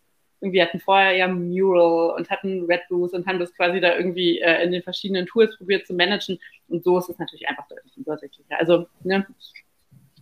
irgendwie 0.40 0.62
hatten 0.62 0.78
vorher 0.78 1.16
ja 1.16 1.26
Mural 1.26 2.14
und 2.16 2.30
hatten 2.30 2.64
Red 2.66 2.82
Boost 2.88 3.14
und 3.14 3.26
haben 3.26 3.38
das 3.38 3.52
quasi 3.54 3.80
da 3.80 3.96
irgendwie 3.96 4.40
äh, 4.40 4.62
in 4.62 4.72
den 4.72 4.82
verschiedenen 4.82 5.26
Tools 5.26 5.56
probiert 5.56 5.86
zu 5.86 5.94
managen. 5.94 6.38
Und 6.68 6.84
so 6.84 6.98
ist 6.98 7.08
es 7.08 7.18
natürlich 7.18 7.48
einfach 7.48 7.66
deutlich 7.68 7.96
übersichtlicher. 7.96 8.58
Also 8.58 8.86
ne, 9.02 9.26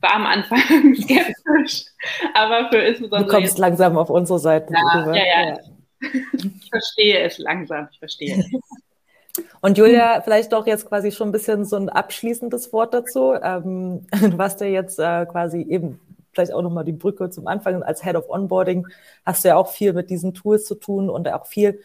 war 0.00 0.14
am 0.14 0.26
Anfang 0.26 0.94
skeptisch, 0.94 1.86
aber 2.34 2.70
für 2.70 2.78
insbesondere. 2.78 3.24
Du 3.24 3.36
kommst 3.36 3.58
langsam 3.58 3.98
auf 3.98 4.10
unsere 4.10 4.38
Seite. 4.38 4.72
Ja, 4.72 5.12
ja, 5.12 5.24
ja, 5.24 5.48
ja. 5.48 5.60
Ich 6.34 6.70
verstehe 6.70 7.18
es 7.20 7.38
langsam, 7.38 7.88
ich 7.92 7.98
verstehe 7.98 8.38
es. 8.38 8.46
Und 9.60 9.78
Julia, 9.78 10.20
vielleicht 10.22 10.52
doch 10.52 10.66
jetzt 10.66 10.86
quasi 10.86 11.10
schon 11.10 11.28
ein 11.28 11.32
bisschen 11.32 11.64
so 11.64 11.76
ein 11.76 11.88
abschließendes 11.88 12.72
Wort 12.72 12.92
dazu. 12.92 13.34
Ähm, 13.34 14.06
du 14.20 14.38
warst 14.38 14.60
ja 14.60 14.66
jetzt 14.66 14.98
äh, 14.98 15.26
quasi 15.26 15.62
eben 15.62 16.00
vielleicht 16.32 16.52
auch 16.52 16.62
nochmal 16.62 16.84
die 16.84 16.92
Brücke 16.92 17.30
zum 17.30 17.46
Anfang 17.46 17.82
als 17.82 18.02
Head 18.02 18.16
of 18.16 18.28
Onboarding, 18.28 18.86
hast 19.24 19.44
du 19.44 19.48
ja 19.48 19.56
auch 19.56 19.68
viel 19.68 19.92
mit 19.92 20.10
diesen 20.10 20.32
Tools 20.32 20.64
zu 20.64 20.74
tun 20.74 21.10
und 21.10 21.28
auch 21.28 21.46
viel 21.46 21.80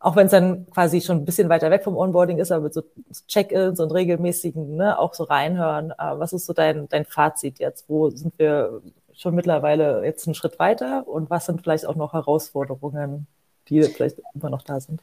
auch 0.00 0.16
wenn 0.16 0.26
es 0.26 0.32
dann 0.32 0.66
quasi 0.70 1.00
schon 1.00 1.18
ein 1.18 1.24
bisschen 1.24 1.48
weiter 1.48 1.70
weg 1.70 1.82
vom 1.82 1.96
Onboarding 1.96 2.38
ist, 2.38 2.52
aber 2.52 2.64
mit 2.64 2.74
so 2.74 2.82
Check-ins 3.26 3.80
und 3.80 3.90
regelmäßigen, 3.90 4.76
ne, 4.76 4.98
auch 4.98 5.14
so 5.14 5.24
reinhören. 5.24 5.90
Äh, 5.90 6.18
was 6.18 6.32
ist 6.32 6.46
so 6.46 6.52
dein, 6.52 6.88
dein 6.88 7.04
Fazit 7.04 7.58
jetzt? 7.58 7.88
Wo 7.88 8.10
sind 8.10 8.38
wir 8.38 8.80
schon 9.12 9.34
mittlerweile 9.34 10.04
jetzt 10.04 10.26
einen 10.26 10.34
Schritt 10.34 10.58
weiter 10.58 11.06
und 11.08 11.30
was 11.30 11.46
sind 11.46 11.62
vielleicht 11.62 11.86
auch 11.86 11.96
noch 11.96 12.12
Herausforderungen, 12.12 13.26
die 13.68 13.82
vielleicht 13.82 14.20
immer 14.34 14.50
noch 14.50 14.62
da 14.62 14.78
sind? 14.78 15.02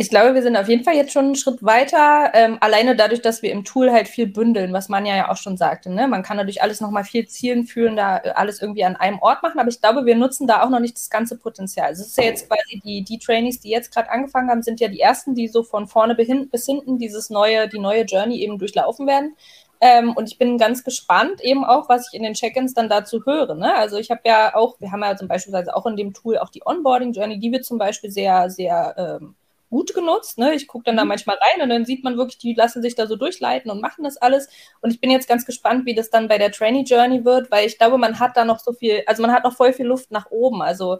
Ich 0.00 0.10
glaube, 0.10 0.32
wir 0.36 0.42
sind 0.42 0.56
auf 0.56 0.68
jeden 0.68 0.84
Fall 0.84 0.94
jetzt 0.94 1.10
schon 1.10 1.24
einen 1.24 1.34
Schritt 1.34 1.60
weiter, 1.60 2.30
ähm, 2.32 2.56
alleine 2.60 2.94
dadurch, 2.94 3.20
dass 3.20 3.42
wir 3.42 3.50
im 3.50 3.64
Tool 3.64 3.90
halt 3.90 4.06
viel 4.06 4.28
bündeln, 4.28 4.72
was 4.72 4.88
man 4.88 5.04
ja 5.04 5.28
auch 5.28 5.36
schon 5.36 5.56
sagte. 5.56 5.90
Ne? 5.90 6.06
Man 6.06 6.22
kann 6.22 6.36
natürlich 6.36 6.62
alles 6.62 6.80
nochmal 6.80 7.02
viel 7.02 7.26
zielführender, 7.26 8.24
äh, 8.24 8.28
alles 8.30 8.62
irgendwie 8.62 8.84
an 8.84 8.94
einem 8.94 9.18
Ort 9.18 9.42
machen, 9.42 9.58
aber 9.58 9.70
ich 9.70 9.80
glaube, 9.80 10.06
wir 10.06 10.14
nutzen 10.14 10.46
da 10.46 10.62
auch 10.62 10.70
noch 10.70 10.78
nicht 10.78 10.94
das 10.94 11.10
ganze 11.10 11.36
Potenzial. 11.36 11.90
Es 11.90 11.98
ist 11.98 12.16
ja 12.16 12.22
jetzt 12.22 12.48
quasi 12.48 12.80
die, 12.84 13.02
die 13.02 13.18
Trainees, 13.18 13.58
die 13.58 13.70
jetzt 13.70 13.92
gerade 13.92 14.08
angefangen 14.08 14.48
haben, 14.50 14.62
sind 14.62 14.78
ja 14.78 14.86
die 14.86 15.00
ersten, 15.00 15.34
die 15.34 15.48
so 15.48 15.64
von 15.64 15.88
vorne 15.88 16.14
bis 16.14 16.66
hinten 16.66 16.98
dieses 16.98 17.28
neue, 17.28 17.68
die 17.68 17.80
neue 17.80 18.02
Journey 18.04 18.40
eben 18.40 18.56
durchlaufen 18.56 19.08
werden. 19.08 19.34
Ähm, 19.80 20.12
und 20.12 20.30
ich 20.30 20.38
bin 20.38 20.58
ganz 20.58 20.84
gespannt 20.84 21.40
eben 21.40 21.64
auch, 21.64 21.88
was 21.88 22.06
ich 22.06 22.14
in 22.16 22.22
den 22.22 22.34
Check-ins 22.34 22.72
dann 22.72 22.88
dazu 22.88 23.26
höre. 23.26 23.56
Ne? 23.56 23.74
Also 23.74 23.96
ich 23.96 24.12
habe 24.12 24.20
ja 24.24 24.54
auch, 24.54 24.78
wir 24.78 24.92
haben 24.92 25.02
ja 25.02 25.16
zum 25.16 25.26
Beispiel 25.26 25.56
auch 25.70 25.86
in 25.86 25.96
dem 25.96 26.14
Tool 26.14 26.38
auch 26.38 26.50
die 26.50 26.64
Onboarding-Journey, 26.64 27.40
die 27.40 27.50
wird 27.50 27.64
zum 27.64 27.78
Beispiel 27.78 28.12
sehr, 28.12 28.48
sehr 28.48 28.94
ähm, 28.96 29.34
gut 29.70 29.94
genutzt. 29.94 30.38
Ne? 30.38 30.54
Ich 30.54 30.66
gucke 30.66 30.84
dann 30.84 30.96
da 30.96 31.04
mhm. 31.04 31.08
manchmal 31.08 31.36
rein 31.36 31.62
und 31.62 31.68
dann 31.68 31.84
sieht 31.84 32.04
man 32.04 32.16
wirklich, 32.16 32.38
die 32.38 32.54
lassen 32.54 32.82
sich 32.82 32.94
da 32.94 33.06
so 33.06 33.16
durchleiten 33.16 33.70
und 33.70 33.80
machen 33.80 34.04
das 34.04 34.16
alles. 34.16 34.48
Und 34.80 34.92
ich 34.92 35.00
bin 35.00 35.10
jetzt 35.10 35.28
ganz 35.28 35.44
gespannt, 35.44 35.86
wie 35.86 35.94
das 35.94 36.10
dann 36.10 36.28
bei 36.28 36.38
der 36.38 36.52
Trainee 36.52 36.84
Journey 36.84 37.24
wird, 37.24 37.50
weil 37.50 37.66
ich 37.66 37.78
glaube, 37.78 37.98
man 37.98 38.18
hat 38.18 38.36
da 38.36 38.44
noch 38.44 38.58
so 38.58 38.72
viel, 38.72 39.02
also 39.06 39.22
man 39.22 39.32
hat 39.32 39.44
noch 39.44 39.54
voll 39.54 39.72
viel 39.72 39.86
Luft 39.86 40.10
nach 40.10 40.30
oben. 40.30 40.62
Also, 40.62 40.98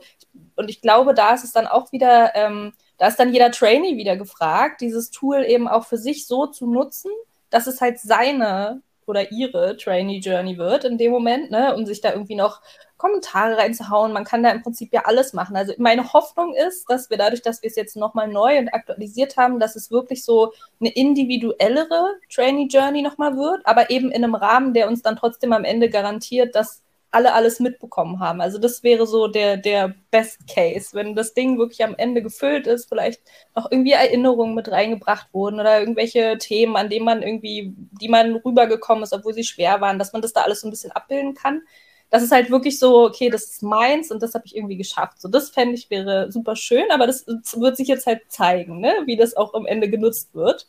und 0.57 0.71
ich 0.71 0.81
glaube, 0.81 1.15
da 1.15 1.35
ist 1.35 1.45
es 1.45 1.53
dann 1.53 1.67
auch 1.67 1.93
wieder, 1.93 2.35
ähm, 2.35 2.73
da 2.99 3.09
ist 3.09 3.19
dann 3.19 3.33
jeder 3.33 3.51
Trainee 3.51 3.97
wieder 3.97 4.17
gefragt, 4.17 4.81
dieses 4.81 5.11
Tool 5.11 5.45
eben 5.45 5.69
auch 5.69 5.87
für 5.87 5.99
sich 5.99 6.27
so 6.27 6.47
zu 6.47 6.67
nutzen, 6.67 7.11
dass 7.51 7.67
es 7.67 7.81
halt 7.81 7.99
seine 7.99 8.83
oder 9.09 9.33
ihre 9.33 9.77
Trainee 9.77 10.19
Journey 10.19 10.59
wird 10.59 10.85
in 10.85 10.99
dem 10.99 11.13
Moment, 11.13 11.51
ne, 11.51 11.75
um 11.75 11.87
sich 11.87 12.01
da 12.01 12.13
irgendwie 12.13 12.35
noch 12.35 12.61
Kommentare 12.97 13.57
reinzuhauen. 13.57 14.13
Man 14.13 14.25
kann 14.25 14.43
da 14.43 14.51
im 14.51 14.63
Prinzip 14.63 14.93
ja 14.93 15.03
alles 15.05 15.33
machen. 15.33 15.57
Also 15.57 15.73
meine 15.79 16.13
Hoffnung 16.13 16.55
ist, 16.55 16.91
dass 16.91 17.09
wir 17.11 17.17
dadurch, 17.17 17.43
dass 17.43 17.63
wir 17.63 17.69
es 17.69 17.77
jetzt 17.77 17.97
nochmal 17.97 18.29
neu 18.29 18.59
und 18.59 18.69
aktualisiert 18.69 19.37
haben, 19.37 19.61
dass 19.61 19.77
es 19.77 19.91
wirklich 19.91 20.25
so 20.25 20.53
eine 20.81 20.91
individuellere 20.91 22.17
Trainee 22.29 22.67
Journey 22.69 23.03
nochmal 23.03 23.37
wird, 23.37 23.65
aber 23.65 23.91
eben 23.91 24.11
in 24.11 24.25
einem 24.25 24.35
Rahmen, 24.35 24.75
der 24.75 24.89
uns 24.89 25.03
dann 25.03 25.17
trotzdem 25.17 25.53
am 25.53 25.65
Ende 25.65 25.89
garantiert, 25.89 26.55
dass 26.55 26.83
alle 27.11 27.33
alles 27.33 27.61
mitbekommen 27.61 28.21
haben. 28.21 28.41
Also 28.41 28.59
das 28.59 28.83
wäre 28.83 29.07
so 29.07 29.29
der, 29.29 29.57
der 29.57 29.95
Best 30.11 30.47
Case, 30.47 30.91
wenn 30.93 31.15
das 31.15 31.35
Ding 31.35 31.59
wirklich 31.59 31.83
am 31.85 31.95
Ende 31.97 32.23
gefüllt 32.23 32.67
ist, 32.67 32.89
vielleicht 32.89 33.23
noch 33.57 33.71
irgendwie 33.71 33.93
Erinnerungen 33.93 34.55
mit 34.55 34.71
reingebracht 34.71 35.29
wurden 35.33 35.61
oder 35.61 35.81
irgendwelche 35.81 36.37
Themen, 36.39 36.77
an 36.77 36.91
denen 36.91 37.05
man 37.05 37.23
irgendwie, 37.23 37.75
die 38.01 38.09
man 38.09 38.37
rübergekommen 38.37 39.05
ist, 39.05 39.13
obwohl 39.15 39.35
sie 39.35 39.45
schwer 39.45 39.81
waren, 39.81 39.99
dass 39.99 40.13
man 40.13 40.23
das 40.23 40.33
da 40.33 40.43
alles 40.43 40.61
so 40.61 40.69
ein 40.69 40.71
bisschen 40.71 40.93
abbilden 40.93 41.35
kann 41.35 41.63
das 42.11 42.23
ist 42.23 42.33
halt 42.33 42.51
wirklich 42.51 42.79
so, 42.79 43.05
okay, 43.07 43.29
das 43.31 43.45
ist 43.45 43.63
meins 43.63 44.11
und 44.11 44.23
das 44.23 44.35
habe 44.35 44.47
ich 44.47 44.57
irgendwie 44.57 44.77
geschafft. 44.77 45.21
So, 45.21 45.29
das 45.29 45.51
fände 45.51 45.75
ich 45.75 45.91
wäre 45.91 46.33
super 46.33 46.57
schön, 46.57 46.91
aber 46.91 47.07
das, 47.07 47.27
wird 47.27 47.77
sich 47.77 47.89
jetzt 47.89 48.07
halt 48.07 48.23
zeigen, 48.29 48.81
ne? 48.81 48.95
wie 49.07 49.17
das 49.17 49.37
auch 49.37 49.55
am 49.55 49.67
Ende 49.67 49.91
genutzt 49.91 50.35
wird. 50.35 50.67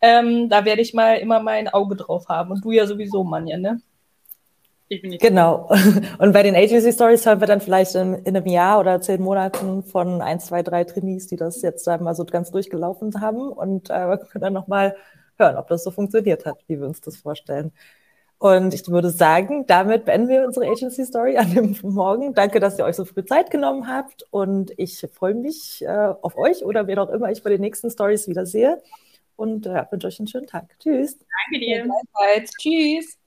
Ähm, 0.00 0.48
da 0.48 0.64
werde 0.64 0.82
ich 0.82 0.94
mal 0.94 1.14
immer 1.18 1.40
mein 1.40 1.68
Auge 1.68 1.96
drauf 1.96 2.28
haben 2.28 2.50
und 2.50 2.64
du 2.64 2.72
ja 2.72 2.86
sowieso, 2.86 3.24
Manja, 3.24 3.56
ne? 3.56 3.80
Genau. 5.00 5.70
Und 6.18 6.32
bei 6.32 6.42
den 6.42 6.54
Agency 6.54 6.92
Stories 6.92 7.24
hören 7.26 7.40
wir 7.40 7.46
dann 7.46 7.60
vielleicht 7.60 7.94
in, 7.94 8.14
in, 8.14 8.36
einem 8.36 8.46
Jahr 8.46 8.80
oder 8.80 9.00
zehn 9.00 9.22
Monaten 9.22 9.82
von 9.82 10.20
ein, 10.20 10.40
zwei, 10.40 10.62
drei 10.62 10.84
Trainees, 10.84 11.26
die 11.26 11.36
das 11.36 11.62
jetzt 11.62 11.88
einmal 11.88 12.14
so 12.14 12.24
ganz 12.24 12.50
durchgelaufen 12.50 13.20
haben 13.20 13.48
und 13.48 13.90
äh, 13.90 14.08
wir 14.08 14.18
können 14.18 14.42
dann 14.42 14.52
nochmal 14.52 14.96
hören, 15.38 15.56
ob 15.56 15.68
das 15.68 15.84
so 15.84 15.90
funktioniert 15.90 16.46
hat, 16.46 16.58
wie 16.66 16.78
wir 16.78 16.86
uns 16.86 17.00
das 17.00 17.16
vorstellen. 17.16 17.72
Und 18.42 18.74
ich 18.74 18.88
würde 18.88 19.10
sagen, 19.10 19.66
damit 19.68 20.04
beenden 20.04 20.28
wir 20.28 20.44
unsere 20.44 20.66
Agency 20.66 21.04
Story 21.04 21.36
an 21.36 21.54
dem 21.54 21.76
Morgen. 21.82 22.34
Danke, 22.34 22.58
dass 22.58 22.76
ihr 22.76 22.84
euch 22.84 22.96
so 22.96 23.04
viel 23.04 23.24
Zeit 23.24 23.52
genommen 23.52 23.86
habt. 23.86 24.26
Und 24.32 24.72
ich 24.78 25.06
freue 25.12 25.34
mich 25.34 25.80
äh, 25.82 26.12
auf 26.20 26.36
euch 26.36 26.64
oder 26.64 26.88
wer 26.88 27.00
auch 27.00 27.10
immer 27.10 27.30
ich 27.30 27.44
bei 27.44 27.50
den 27.50 27.60
nächsten 27.60 27.88
Stories 27.88 28.26
wieder 28.26 28.44
sehe. 28.44 28.82
Und 29.36 29.66
äh, 29.66 29.84
wünsche 29.92 30.08
euch 30.08 30.18
einen 30.18 30.26
schönen 30.26 30.48
Tag. 30.48 30.76
Tschüss. 30.80 31.18
Danke 31.18 31.64
dir. 31.64 31.86
Tschüss. 32.58 33.21